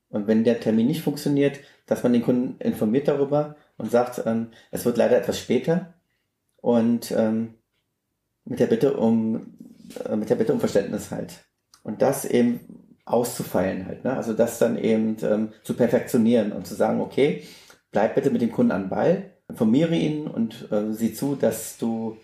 Und 0.10 0.28
wenn 0.28 0.44
der 0.44 0.60
Termin 0.60 0.88
nicht 0.88 1.02
funktioniert, 1.02 1.60
dass 1.88 2.04
man 2.04 2.14
den 2.14 2.22
Kunden 2.22 2.60
informiert 2.62 3.08
darüber 3.08 3.56
und 3.78 3.92
sagt, 3.92 4.22
ähm, 4.26 4.52
es 4.72 4.86
wird 4.86 4.98
leider 4.98 5.18
etwas 5.18 5.40
später 5.40 5.94
und 6.62 7.12
ähm, 7.12 7.56
mit 8.46 8.60
der 8.60 8.68
Bitte 8.68 8.96
um 8.96 9.58
äh, 10.08 10.16
mit 10.16 10.30
der 10.30 10.36
Bitte 10.36 10.54
um 10.54 10.60
Verständnis 10.60 11.12
halt 11.12 11.46
und 11.86 12.02
das 12.02 12.26
eben 12.26 12.60
auszufeilen 13.06 13.86
halt. 13.86 14.04
Ne? 14.04 14.18
Also 14.18 14.34
das 14.34 14.58
dann 14.58 14.78
eben 14.78 15.18
ähm, 15.22 15.54
zu 15.64 15.76
perfektionieren 15.76 16.52
und 16.52 16.66
zu 16.66 16.74
sagen, 16.74 17.00
okay, 17.00 17.44
bleib 17.92 18.16
bitte 18.16 18.32
mit 18.32 18.42
dem 18.42 18.52
Kunden 18.52 18.72
an 18.72 18.90
Ball, 18.90 19.32
informiere 19.48 19.96
ihn 19.96 20.28
und 20.28 20.70
äh, 20.72 20.92
sieh 20.92 21.14
zu, 21.14 21.36
dass 21.36 21.78
du 21.78 22.18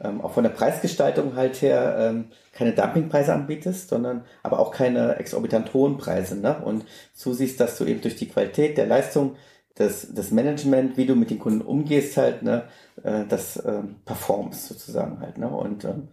ähm, 0.00 0.22
auch 0.22 0.32
von 0.32 0.42
der 0.42 0.50
Preisgestaltung 0.50 1.36
halt 1.36 1.60
her 1.60 1.96
ähm, 1.98 2.30
keine 2.52 2.72
Dumpingpreise 2.72 3.34
anbietest, 3.34 3.90
sondern 3.90 4.24
aber 4.42 4.58
auch 4.58 4.70
keine 4.70 5.16
exorbitant 5.16 5.74
hohen 5.74 5.98
Preise. 5.98 6.36
Ne? 6.40 6.56
Und 6.64 6.86
zusiehst, 7.12 7.60
dass 7.60 7.76
du 7.76 7.84
eben 7.84 8.00
durch 8.00 8.16
die 8.16 8.28
Qualität 8.28 8.78
der 8.78 8.86
Leistung, 8.86 9.36
das, 9.74 10.14
das 10.14 10.30
Management, 10.30 10.96
wie 10.96 11.04
du 11.04 11.14
mit 11.14 11.28
den 11.28 11.38
Kunden 11.40 11.60
umgehst, 11.60 12.16
halt, 12.16 12.42
ne, 12.42 12.64
äh, 13.02 13.24
das 13.26 13.62
ähm, 13.66 13.96
performst 14.04 14.68
sozusagen 14.68 15.20
halt. 15.20 15.36
Ne? 15.36 15.48
Und, 15.48 15.84
ähm, 15.84 16.08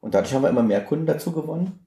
und 0.00 0.14
dadurch 0.14 0.34
haben 0.34 0.42
wir 0.42 0.50
immer 0.50 0.64
mehr 0.64 0.84
Kunden 0.84 1.06
dazu 1.06 1.32
gewonnen. 1.32 1.85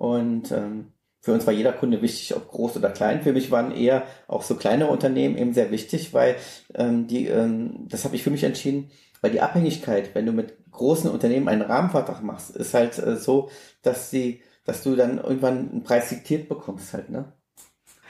Und 0.00 0.50
ähm, 0.50 0.94
für 1.20 1.34
uns 1.34 1.46
war 1.46 1.52
jeder 1.52 1.74
Kunde 1.74 2.00
wichtig, 2.00 2.34
ob 2.34 2.48
groß 2.48 2.78
oder 2.78 2.88
klein. 2.90 3.20
Für 3.22 3.34
mich 3.34 3.50
waren 3.50 3.70
eher 3.70 4.04
auch 4.28 4.42
so 4.42 4.56
kleinere 4.56 4.90
Unternehmen 4.90 5.36
eben 5.36 5.52
sehr 5.52 5.70
wichtig, 5.70 6.14
weil 6.14 6.36
ähm, 6.74 7.06
die, 7.06 7.26
ähm, 7.26 7.86
das 7.86 8.04
habe 8.06 8.16
ich 8.16 8.22
für 8.22 8.30
mich 8.30 8.42
entschieden, 8.44 8.90
weil 9.20 9.30
die 9.30 9.42
Abhängigkeit, 9.42 10.14
wenn 10.14 10.24
du 10.24 10.32
mit 10.32 10.56
großen 10.70 11.10
Unternehmen 11.10 11.48
einen 11.48 11.60
Rahmenvertrag 11.62 12.22
machst, 12.22 12.56
ist 12.56 12.72
halt 12.72 12.98
äh, 12.98 13.16
so, 13.16 13.50
dass 13.82 14.10
sie, 14.10 14.40
dass 14.64 14.82
du 14.82 14.96
dann 14.96 15.18
irgendwann 15.18 15.70
einen 15.70 15.82
Preis 15.82 16.08
diktiert 16.08 16.48
bekommst 16.48 16.94
halt, 16.94 17.10
ne? 17.10 17.34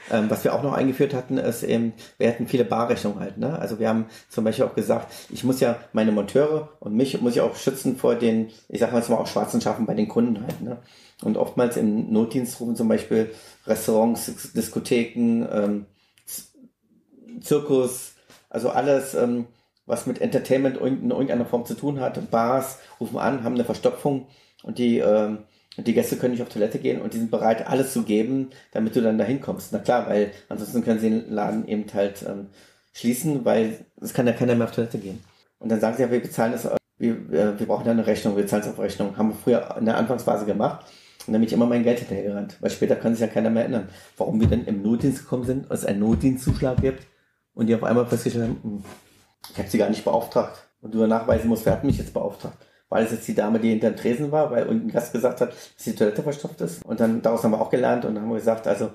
Ähm, 0.09 0.29
was 0.29 0.43
wir 0.43 0.55
auch 0.55 0.63
noch 0.63 0.73
eingeführt 0.73 1.13
hatten, 1.13 1.37
ist 1.37 1.63
eben, 1.63 1.93
wir 2.17 2.29
hatten 2.29 2.47
viele 2.47 2.65
Barrechnungen 2.65 3.19
halt. 3.19 3.37
Ne? 3.37 3.57
Also 3.59 3.79
wir 3.79 3.87
haben 3.87 4.05
zum 4.29 4.43
Beispiel 4.43 4.65
auch 4.65 4.75
gesagt, 4.75 5.13
ich 5.29 5.43
muss 5.43 5.59
ja 5.59 5.77
meine 5.93 6.11
Monteure 6.11 6.69
und 6.79 6.95
mich 6.95 7.21
muss 7.21 7.35
ich 7.35 7.41
auch 7.41 7.55
schützen 7.55 7.97
vor 7.97 8.15
den, 8.15 8.49
ich 8.67 8.79
sag 8.79 8.91
mal 8.91 8.97
jetzt 8.97 9.09
mal 9.09 9.17
auch 9.17 9.27
schwarzen 9.27 9.61
Schafen 9.61 9.85
bei 9.85 9.93
den 9.93 10.07
Kunden 10.07 10.41
halt. 10.41 10.61
Ne? 10.61 10.77
Und 11.23 11.37
oftmals 11.37 11.77
im 11.77 12.11
Notdienst 12.11 12.59
rufen 12.59 12.75
zum 12.75 12.87
Beispiel 12.87 13.31
Restaurants, 13.67 14.53
Diskotheken, 14.53 15.47
ähm, 15.51 15.85
Zirkus, 17.41 18.13
also 18.49 18.69
alles, 18.69 19.13
ähm, 19.13 19.47
was 19.85 20.05
mit 20.05 20.21
Entertainment 20.21 20.77
in 20.77 21.09
irgendeiner 21.11 21.45
Form 21.45 21.65
zu 21.65 21.73
tun 21.73 21.99
hat, 21.99 22.31
Bars 22.31 22.79
rufen 22.99 23.17
an, 23.17 23.43
haben 23.43 23.55
eine 23.55 23.65
Verstopfung 23.65 24.27
und 24.63 24.77
die 24.77 24.99
ähm, 24.99 25.39
die 25.77 25.93
Gäste 25.93 26.17
können 26.17 26.33
nicht 26.33 26.43
auf 26.43 26.49
Toilette 26.49 26.79
gehen 26.79 27.01
und 27.01 27.13
die 27.13 27.17
sind 27.17 27.31
bereit, 27.31 27.67
alles 27.67 27.93
zu 27.93 28.03
geben, 28.03 28.49
damit 28.71 28.95
du 28.95 29.01
dann 29.01 29.17
dahin 29.17 29.39
kommst. 29.39 29.71
Na 29.71 29.79
klar, 29.79 30.07
weil 30.07 30.31
ansonsten 30.49 30.83
können 30.83 30.99
sie 30.99 31.09
den 31.09 31.31
Laden 31.31 31.67
eben 31.67 31.85
halt 31.93 32.23
ähm, 32.27 32.47
schließen, 32.93 33.45
weil 33.45 33.85
es 34.01 34.13
kann 34.13 34.27
ja 34.27 34.33
keiner 34.33 34.55
mehr 34.55 34.67
auf 34.67 34.75
Toilette 34.75 34.97
gehen. 34.97 35.23
Und 35.59 35.69
dann 35.69 35.79
sagen 35.79 35.95
sie 35.95 36.03
ja, 36.03 36.11
wir 36.11 36.21
bezahlen 36.21 36.51
das, 36.51 36.67
wir, 36.97 37.11
äh, 37.31 37.59
wir 37.59 37.65
brauchen 37.65 37.85
ja 37.85 37.91
eine 37.91 38.05
Rechnung, 38.05 38.35
wir 38.35 38.47
zahlen 38.47 38.63
es 38.63 38.69
auf 38.69 38.79
Rechnung. 38.79 39.17
Haben 39.17 39.29
wir 39.29 39.35
früher 39.35 39.75
in 39.77 39.85
der 39.85 39.97
Anfangsphase 39.97 40.45
gemacht. 40.45 40.85
Und 41.27 41.33
dann 41.33 41.41
bin 41.41 41.47
ich 41.47 41.53
immer 41.53 41.67
mein 41.67 41.83
Geld 41.83 41.99
hinterhergerannt, 41.99 42.57
weil 42.61 42.71
später 42.71 42.95
kann 42.95 43.13
sich 43.13 43.21
ja 43.21 43.27
keiner 43.27 43.51
mehr 43.51 43.63
erinnern, 43.63 43.89
warum 44.17 44.39
wir 44.39 44.47
denn 44.47 44.65
im 44.65 44.81
Notdienst 44.81 45.19
gekommen 45.19 45.43
sind, 45.43 45.69
es 45.69 45.85
einen 45.85 45.99
Notdienstzuschlag 45.99 46.81
gibt 46.81 47.05
und 47.53 47.67
die 47.67 47.75
auf 47.75 47.83
einmal 47.83 48.07
festgestellt 48.07 48.45
haben, 48.45 48.59
hm, 48.63 48.83
ich 49.51 49.57
habe 49.57 49.69
sie 49.69 49.77
gar 49.77 49.89
nicht 49.89 50.03
beauftragt. 50.03 50.67
Und 50.81 50.95
du 50.95 51.05
nachweisen 51.05 51.47
musst, 51.47 51.65
wer 51.65 51.73
hat 51.73 51.83
mich 51.83 51.99
jetzt 51.99 52.13
beauftragt? 52.13 52.57
War 52.91 52.99
das 52.99 53.11
jetzt 53.11 53.27
die 53.29 53.33
Dame, 53.33 53.57
die 53.57 53.69
hinter 53.69 53.89
dem 53.89 53.95
Tresen 53.95 54.33
war, 54.33 54.51
weil 54.51 54.65
irgendein 54.65 54.91
Gast 54.91 55.13
gesagt 55.13 55.39
hat, 55.39 55.51
dass 55.53 55.83
die 55.85 55.95
Toilette 55.95 56.23
verstopft 56.23 56.59
ist? 56.59 56.83
Und 56.83 56.99
dann 56.99 57.21
daraus 57.21 57.41
haben 57.41 57.51
wir 57.51 57.61
auch 57.61 57.69
gelernt 57.69 58.03
und 58.03 58.19
haben 58.19 58.27
wir 58.27 58.35
gesagt, 58.35 58.67
also 58.67 58.91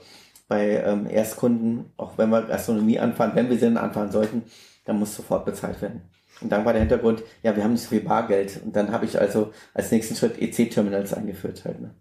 bei 0.48 0.82
ähm, 0.84 1.06
Erstkunden, 1.08 1.86
auch 1.96 2.18
wenn 2.18 2.28
wir 2.28 2.42
Gastronomie 2.42 2.98
anfahren, 2.98 3.32
wenn 3.34 3.48
wir 3.48 3.56
sie 3.56 3.64
dann 3.64 3.78
anfahren 3.78 4.12
sollten, 4.12 4.42
dann 4.84 4.98
muss 4.98 5.16
sofort 5.16 5.46
bezahlt 5.46 5.80
werden. 5.80 6.02
Und 6.42 6.52
dann 6.52 6.66
war 6.66 6.74
der 6.74 6.82
Hintergrund, 6.82 7.22
ja, 7.42 7.56
wir 7.56 7.64
haben 7.64 7.72
nicht 7.72 7.84
so 7.84 7.88
viel 7.88 8.02
Bargeld. 8.02 8.60
Und 8.62 8.76
dann 8.76 8.92
habe 8.92 9.06
ich 9.06 9.18
also 9.18 9.54
als 9.72 9.90
nächsten 9.90 10.14
Schritt 10.14 10.38
EC-Terminals 10.42 11.14
eingeführt 11.14 11.64
halt. 11.64 11.80
Ne? 11.80 11.94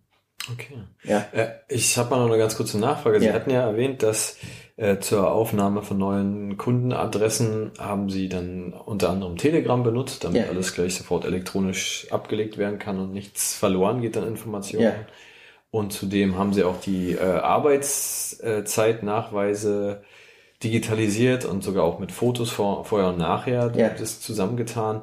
Okay. 0.52 0.76
Ja. 1.04 1.26
Äh, 1.32 1.54
ich 1.70 1.98
habe 1.98 2.10
mal 2.10 2.20
noch 2.20 2.28
eine 2.28 2.38
ganz 2.38 2.58
kurze 2.58 2.78
Nachfrage. 2.78 3.22
Sie 3.22 3.28
ja. 3.28 3.34
hatten 3.34 3.52
ja 3.52 3.62
erwähnt, 3.62 4.04
dass 4.04 4.36
äh, 4.78 5.00
zur 5.00 5.32
Aufnahme 5.32 5.84
von 5.84 5.98
neuen 5.98 6.58
Kundenadressen 6.58 7.72
haben 7.80 8.10
Sie 8.10 8.28
dann 8.28 8.74
unter 8.74 9.10
anderem 9.10 9.38
Telegram 9.38 9.82
benutzt, 9.84 10.26
damit 10.26 10.44
ja. 10.44 10.50
alles 10.50 10.74
gleich 10.74 10.96
sofort 10.96 11.24
elektronisch 11.24 12.08
abgelegt 12.12 12.58
werden 12.58 12.78
kann 12.78 13.00
und 13.00 13.14
nichts 13.14 13.56
verloren 13.56 14.02
geht 14.02 14.18
an 14.18 14.28
Informationen. 14.28 14.84
Ja. 14.84 14.96
Und 15.72 15.94
zudem 15.94 16.38
haben 16.38 16.52
Sie 16.54 16.64
auch 16.64 16.82
die 16.82 17.14
äh, 17.14 17.22
Arbeitszeitnachweise 17.22 20.04
digitalisiert 20.64 21.46
und 21.46 21.64
sogar 21.64 21.84
auch 21.84 22.00
mit 22.00 22.12
Fotos 22.12 22.50
vor, 22.50 22.86
vorher 22.86 23.10
und 23.10 23.18
nachher 23.18 23.72
ja. 23.76 23.90
das 23.90 24.20
zusammengetan. 24.20 25.02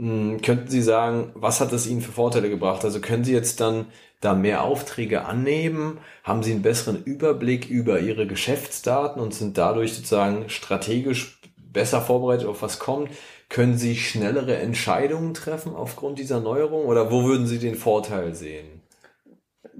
Hm, 0.00 0.40
könnten 0.40 0.68
Sie 0.70 0.80
sagen, 0.80 1.30
was 1.34 1.60
hat 1.60 1.72
das 1.72 1.86
Ihnen 1.86 2.00
für 2.00 2.12
Vorteile 2.12 2.48
gebracht? 2.48 2.86
Also 2.86 3.00
können 3.00 3.22
Sie 3.22 3.34
jetzt 3.34 3.60
dann 3.60 3.84
da 4.22 4.34
mehr 4.34 4.64
Aufträge 4.64 5.26
annehmen? 5.26 5.98
Haben 6.24 6.42
Sie 6.42 6.52
einen 6.52 6.62
besseren 6.62 7.04
Überblick 7.04 7.68
über 7.68 8.00
Ihre 8.00 8.26
Geschäftsdaten 8.26 9.20
und 9.20 9.34
sind 9.34 9.58
dadurch 9.58 9.92
sozusagen 9.92 10.48
strategisch 10.48 11.38
besser 11.58 12.00
vorbereitet 12.00 12.46
auf 12.46 12.62
was 12.62 12.78
kommt? 12.78 13.10
Können 13.50 13.76
Sie 13.76 13.94
schnellere 13.94 14.56
Entscheidungen 14.56 15.34
treffen 15.34 15.74
aufgrund 15.74 16.18
dieser 16.18 16.40
Neuerung 16.40 16.86
oder 16.86 17.10
wo 17.10 17.24
würden 17.24 17.46
Sie 17.46 17.58
den 17.58 17.74
Vorteil 17.74 18.34
sehen? 18.34 18.80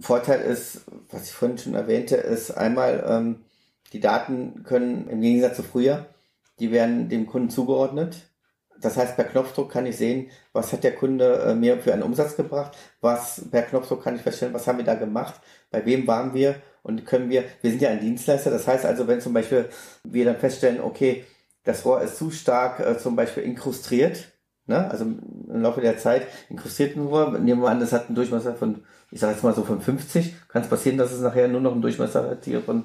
Vorteil 0.01 0.43
ist, 0.43 0.83
was 1.11 1.29
ich 1.29 1.33
vorhin 1.33 1.57
schon 1.57 1.75
erwähnte, 1.75 2.17
ist 2.17 2.51
einmal, 2.51 3.03
ähm, 3.09 3.37
die 3.95 4.01
Daten 4.01 4.65
können 4.65 5.09
im 5.09 5.23
Gegensatz 5.23 5.57
zu 5.57 5.63
früher, 5.63 6.05
die 6.59 6.73
werden 6.73 7.09
dem 7.09 7.27
Kunden 7.27 7.49
zugeordnet. 7.49 8.30
Das 8.81 8.97
heißt, 8.97 9.17
per 9.17 9.25
Knopfdruck 9.25 9.71
kann 9.71 9.87
ich 9.87 9.97
sehen, 9.97 10.31
was 10.53 10.73
hat 10.73 10.85
der 10.85 10.95
Kunde 10.95 11.35
äh, 11.47 11.55
mir 11.55 11.79
für 11.79 11.93
einen 11.93 12.03
Umsatz 12.03 12.37
gebracht, 12.37 12.77
was 13.01 13.49
per 13.51 13.63
Knopfdruck 13.63 14.03
kann 14.03 14.17
ich 14.17 14.23
feststellen, 14.23 14.55
was 14.55 14.67
haben 14.67 14.79
wir 14.79 14.85
da 14.85 14.95
gemacht, 14.95 15.35
bei 15.71 15.85
wem 15.85 16.07
waren 16.07 16.35
wir 16.35 16.57
und 16.83 17.05
können 17.07 17.29
wir, 17.31 17.45
wir 17.61 17.71
sind 17.71 17.83
ja 17.83 17.91
ein 17.91 18.01
Dienstleister, 18.01 18.51
das 18.51 18.67
heißt 18.67 18.87
also, 18.87 19.07
wenn 19.07 19.21
zum 19.21 19.33
Beispiel 19.33 19.69
wir 20.05 20.25
dann 20.25 20.39
feststellen, 20.39 20.81
okay, 20.81 21.25
das 21.65 21.85
Rohr 21.85 22.01
ist 22.03 22.17
zu 22.17 22.31
stark 22.31 22.81
äh, 22.81 22.99
zum 22.99 23.17
Beispiel 23.17 23.43
inkrustiert, 23.43 24.33
ne? 24.67 24.91
also 24.91 25.05
im 25.05 25.63
Laufe 25.63 25.81
der 25.81 25.99
Zeit 25.99 26.27
inkrustiert 26.49 26.97
ein 26.97 27.07
Rohr, 27.07 27.39
nehmen 27.39 27.63
wir 27.63 27.69
an, 27.69 27.81
das 27.81 27.93
hat 27.93 28.07
einen 28.07 28.15
Durchmesser 28.15 28.55
von, 28.55 28.85
ich 29.11 29.21
sage 29.21 29.35
jetzt 29.35 29.43
mal 29.43 29.55
so 29.55 29.65
von 29.65 29.81
50, 29.81 30.35
kann 30.49 30.63
es 30.63 30.69
passieren, 30.69 30.97
dass 30.97 31.13
es 31.13 31.21
nachher 31.21 31.49
nur 31.49 31.61
noch 31.61 31.73
einen 31.73 31.83
Durchmesser 31.83 32.31
hat 32.31 32.45
hier 32.45 32.63
von, 32.63 32.85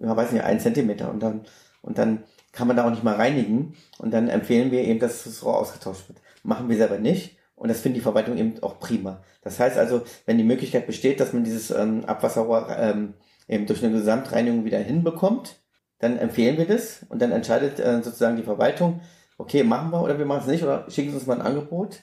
ja, 0.00 0.16
weiß 0.16 0.32
nicht, 0.32 0.44
ein 0.44 0.60
Zentimeter. 0.60 1.10
Und 1.10 1.22
dann, 1.22 1.44
und 1.82 1.98
dann 1.98 2.24
kann 2.54 2.68
man 2.68 2.76
da 2.76 2.86
auch 2.86 2.90
nicht 2.90 3.04
mal 3.04 3.16
reinigen. 3.16 3.74
Und 3.98 4.12
dann 4.12 4.28
empfehlen 4.28 4.70
wir 4.70 4.82
eben, 4.82 5.00
dass 5.00 5.24
das 5.24 5.44
Rohr 5.44 5.58
ausgetauscht 5.58 6.08
wird. 6.08 6.20
Machen 6.42 6.68
wir 6.68 6.76
selber 6.76 6.98
nicht. 6.98 7.36
Und 7.56 7.68
das 7.68 7.80
findet 7.80 7.98
die 7.98 8.02
Verwaltung 8.02 8.36
eben 8.36 8.62
auch 8.62 8.78
prima. 8.78 9.22
Das 9.42 9.60
heißt 9.60 9.78
also, 9.78 10.02
wenn 10.26 10.38
die 10.38 10.44
Möglichkeit 10.44 10.86
besteht, 10.86 11.20
dass 11.20 11.32
man 11.32 11.44
dieses 11.44 11.70
ähm, 11.70 12.04
Abwasserrohr 12.04 12.68
ähm, 12.78 13.14
eben 13.48 13.66
durch 13.66 13.84
eine 13.84 13.92
Gesamtreinigung 13.92 14.64
wieder 14.64 14.78
hinbekommt, 14.78 15.56
dann 15.98 16.18
empfehlen 16.18 16.58
wir 16.58 16.66
das 16.66 17.06
und 17.08 17.22
dann 17.22 17.32
entscheidet 17.32 17.78
äh, 17.78 18.02
sozusagen 18.02 18.36
die 18.36 18.42
Verwaltung, 18.42 19.00
okay, 19.38 19.62
machen 19.62 19.90
wir 19.90 20.02
oder 20.02 20.18
wir 20.18 20.26
machen 20.26 20.42
es 20.42 20.48
nicht 20.48 20.62
oder 20.62 20.86
schicken 20.90 21.10
Sie 21.10 21.16
uns 21.16 21.26
mal 21.26 21.40
ein 21.40 21.46
Angebot. 21.46 22.02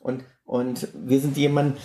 Und, 0.00 0.24
und 0.44 0.88
wir 0.94 1.20
sind 1.20 1.36
jemand, 1.36 1.78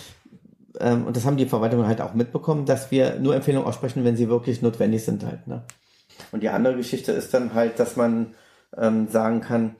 ähm, 0.80 1.06
und 1.06 1.16
das 1.16 1.24
haben 1.24 1.36
die 1.36 1.46
Verwaltungen 1.46 1.86
halt 1.86 2.00
auch 2.00 2.14
mitbekommen, 2.14 2.66
dass 2.66 2.90
wir 2.90 3.18
nur 3.18 3.34
Empfehlungen 3.34 3.66
aussprechen, 3.66 4.04
wenn 4.04 4.16
sie 4.16 4.28
wirklich 4.28 4.60
notwendig 4.60 5.04
sind 5.04 5.24
halt. 5.24 5.46
Ne? 5.46 5.62
Und 6.32 6.42
die 6.42 6.48
andere 6.48 6.76
Geschichte 6.76 7.12
ist 7.12 7.32
dann 7.34 7.54
halt, 7.54 7.78
dass 7.78 7.96
man 7.96 8.34
ähm, 8.76 9.08
sagen 9.08 9.40
kann, 9.40 9.76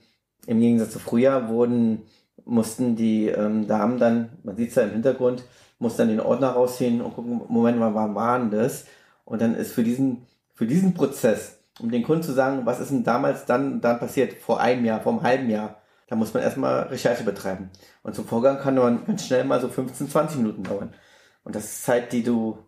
im 0.46 0.60
Gegensatz 0.60 0.92
zu 0.92 0.98
früher 0.98 1.48
wurden, 1.48 2.02
mussten 2.44 2.96
die 2.96 3.28
ähm, 3.28 3.66
Damen 3.66 3.98
dann, 3.98 4.30
man 4.42 4.56
sieht 4.56 4.70
es 4.70 4.74
ja 4.76 4.82
im 4.82 4.92
Hintergrund, 4.92 5.44
muss 5.78 5.96
dann 5.96 6.08
den 6.08 6.20
Ordner 6.20 6.50
rausziehen 6.50 7.00
und 7.00 7.14
gucken, 7.14 7.42
Moment 7.48 7.78
mal, 7.78 7.94
wann 7.94 8.14
war 8.14 8.38
denn 8.38 8.50
das? 8.50 8.86
Und 9.24 9.42
dann 9.42 9.54
ist 9.54 9.72
für 9.72 9.84
diesen, 9.84 10.26
für 10.54 10.66
diesen 10.66 10.94
Prozess, 10.94 11.58
um 11.78 11.90
den 11.90 12.02
Kunden 12.02 12.22
zu 12.22 12.32
sagen, 12.32 12.64
was 12.64 12.80
ist 12.80 12.90
denn 12.90 13.04
damals 13.04 13.44
dann, 13.44 13.80
dann 13.80 14.00
passiert, 14.00 14.32
vor 14.32 14.60
einem 14.60 14.84
Jahr, 14.84 15.00
vor 15.00 15.12
einem 15.12 15.22
halben 15.22 15.50
Jahr, 15.50 15.82
da 16.08 16.16
muss 16.16 16.32
man 16.32 16.42
erstmal 16.42 16.84
Recherche 16.84 17.22
betreiben. 17.22 17.70
Und 18.02 18.14
zum 18.14 18.26
Vorgang 18.26 18.58
kann 18.58 18.74
man 18.74 19.04
ganz 19.04 19.26
schnell 19.26 19.44
mal 19.44 19.60
so 19.60 19.68
15, 19.68 20.08
20 20.08 20.38
Minuten 20.38 20.64
dauern. 20.64 20.94
Und 21.44 21.54
das 21.54 21.64
ist 21.64 21.84
Zeit, 21.84 22.12
die 22.12 22.22
du 22.22 22.58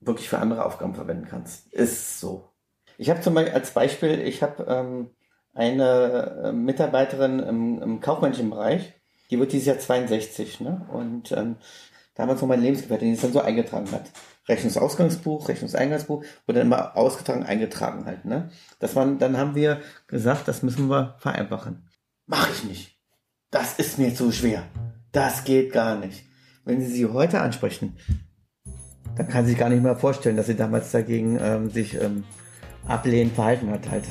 wirklich 0.00 0.28
für 0.28 0.38
andere 0.38 0.64
Aufgaben 0.64 0.94
verwenden 0.94 1.26
kannst. 1.28 1.72
Ist 1.72 2.20
so. 2.20 2.49
Ich 3.00 3.08
habe 3.08 3.22
zum 3.22 3.32
Beispiel 3.32 3.54
als 3.54 3.70
Beispiel, 3.70 4.20
ich 4.20 4.42
habe 4.42 4.62
ähm, 4.68 5.08
eine 5.54 6.42
äh, 6.44 6.52
Mitarbeiterin 6.52 7.38
im, 7.38 7.80
im 7.80 8.00
kaufmännischen 8.00 8.50
Bereich, 8.50 8.92
die 9.30 9.38
wird 9.38 9.52
dieses 9.52 9.68
Jahr 9.68 9.78
62, 9.78 10.60
ne? 10.60 10.86
Und 10.92 11.32
ähm, 11.32 11.56
damals 12.14 12.42
noch 12.42 12.48
meine 12.48 12.60
Lebensgefährtin, 12.60 13.08
die 13.08 13.14
es 13.14 13.22
dann 13.22 13.32
so 13.32 13.40
eingetragen 13.40 13.90
hat. 13.92 14.02
Rechnungsausgangsbuch, 14.48 15.48
Rechnungseingangsbuch, 15.48 16.24
wurde 16.44 16.58
dann 16.58 16.66
immer 16.66 16.94
ausgetragen, 16.94 17.42
eingetragen 17.42 18.04
halt, 18.04 18.26
ne? 18.26 18.50
Das 18.80 18.94
waren, 18.96 19.18
dann 19.18 19.38
haben 19.38 19.54
wir 19.54 19.80
gesagt, 20.06 20.46
das 20.46 20.62
müssen 20.62 20.88
wir 20.90 21.14
vereinfachen. 21.20 21.88
Mach 22.26 22.50
ich 22.50 22.64
nicht. 22.64 22.98
Das 23.50 23.78
ist 23.78 23.98
mir 23.98 24.14
zu 24.14 24.30
schwer. 24.30 24.64
Das 25.10 25.44
geht 25.44 25.72
gar 25.72 25.96
nicht. 25.96 26.24
Wenn 26.66 26.82
Sie 26.82 26.92
sie 26.92 27.06
heute 27.06 27.40
ansprechen, 27.40 27.96
dann 29.16 29.26
kann 29.28 29.46
sie 29.46 29.52
sich 29.52 29.58
gar 29.58 29.70
nicht 29.70 29.82
mehr 29.82 29.96
vorstellen, 29.96 30.36
dass 30.36 30.46
sie 30.46 30.54
damals 30.54 30.92
dagegen 30.92 31.38
ähm, 31.40 31.70
sich 31.70 31.94
ähm, 31.94 32.24
ablehnend 32.86 33.34
verhalten 33.34 33.70
hat 33.70 33.88
halt. 33.90 34.04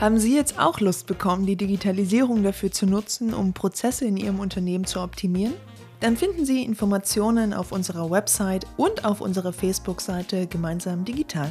Haben 0.00 0.18
Sie 0.18 0.34
jetzt 0.34 0.58
auch 0.58 0.80
Lust 0.80 1.06
bekommen, 1.06 1.44
die 1.44 1.56
Digitalisierung 1.56 2.42
dafür 2.42 2.70
zu 2.72 2.86
nutzen, 2.86 3.34
um 3.34 3.52
Prozesse 3.52 4.06
in 4.06 4.16
Ihrem 4.16 4.40
Unternehmen 4.40 4.86
zu 4.86 4.98
optimieren? 5.00 5.52
Dann 6.00 6.16
finden 6.16 6.46
Sie 6.46 6.64
Informationen 6.64 7.52
auf 7.52 7.70
unserer 7.70 8.10
Website 8.10 8.66
und 8.78 9.04
auf 9.04 9.20
unserer 9.20 9.52
Facebook-Seite 9.52 10.46
Gemeinsam 10.46 11.04
Digital. 11.04 11.50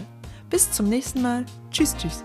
Bis 0.49 0.71
zum 0.71 0.89
nächsten 0.89 1.21
Mal. 1.21 1.45
Tschüss, 1.69 1.95
tschüss. 1.95 2.23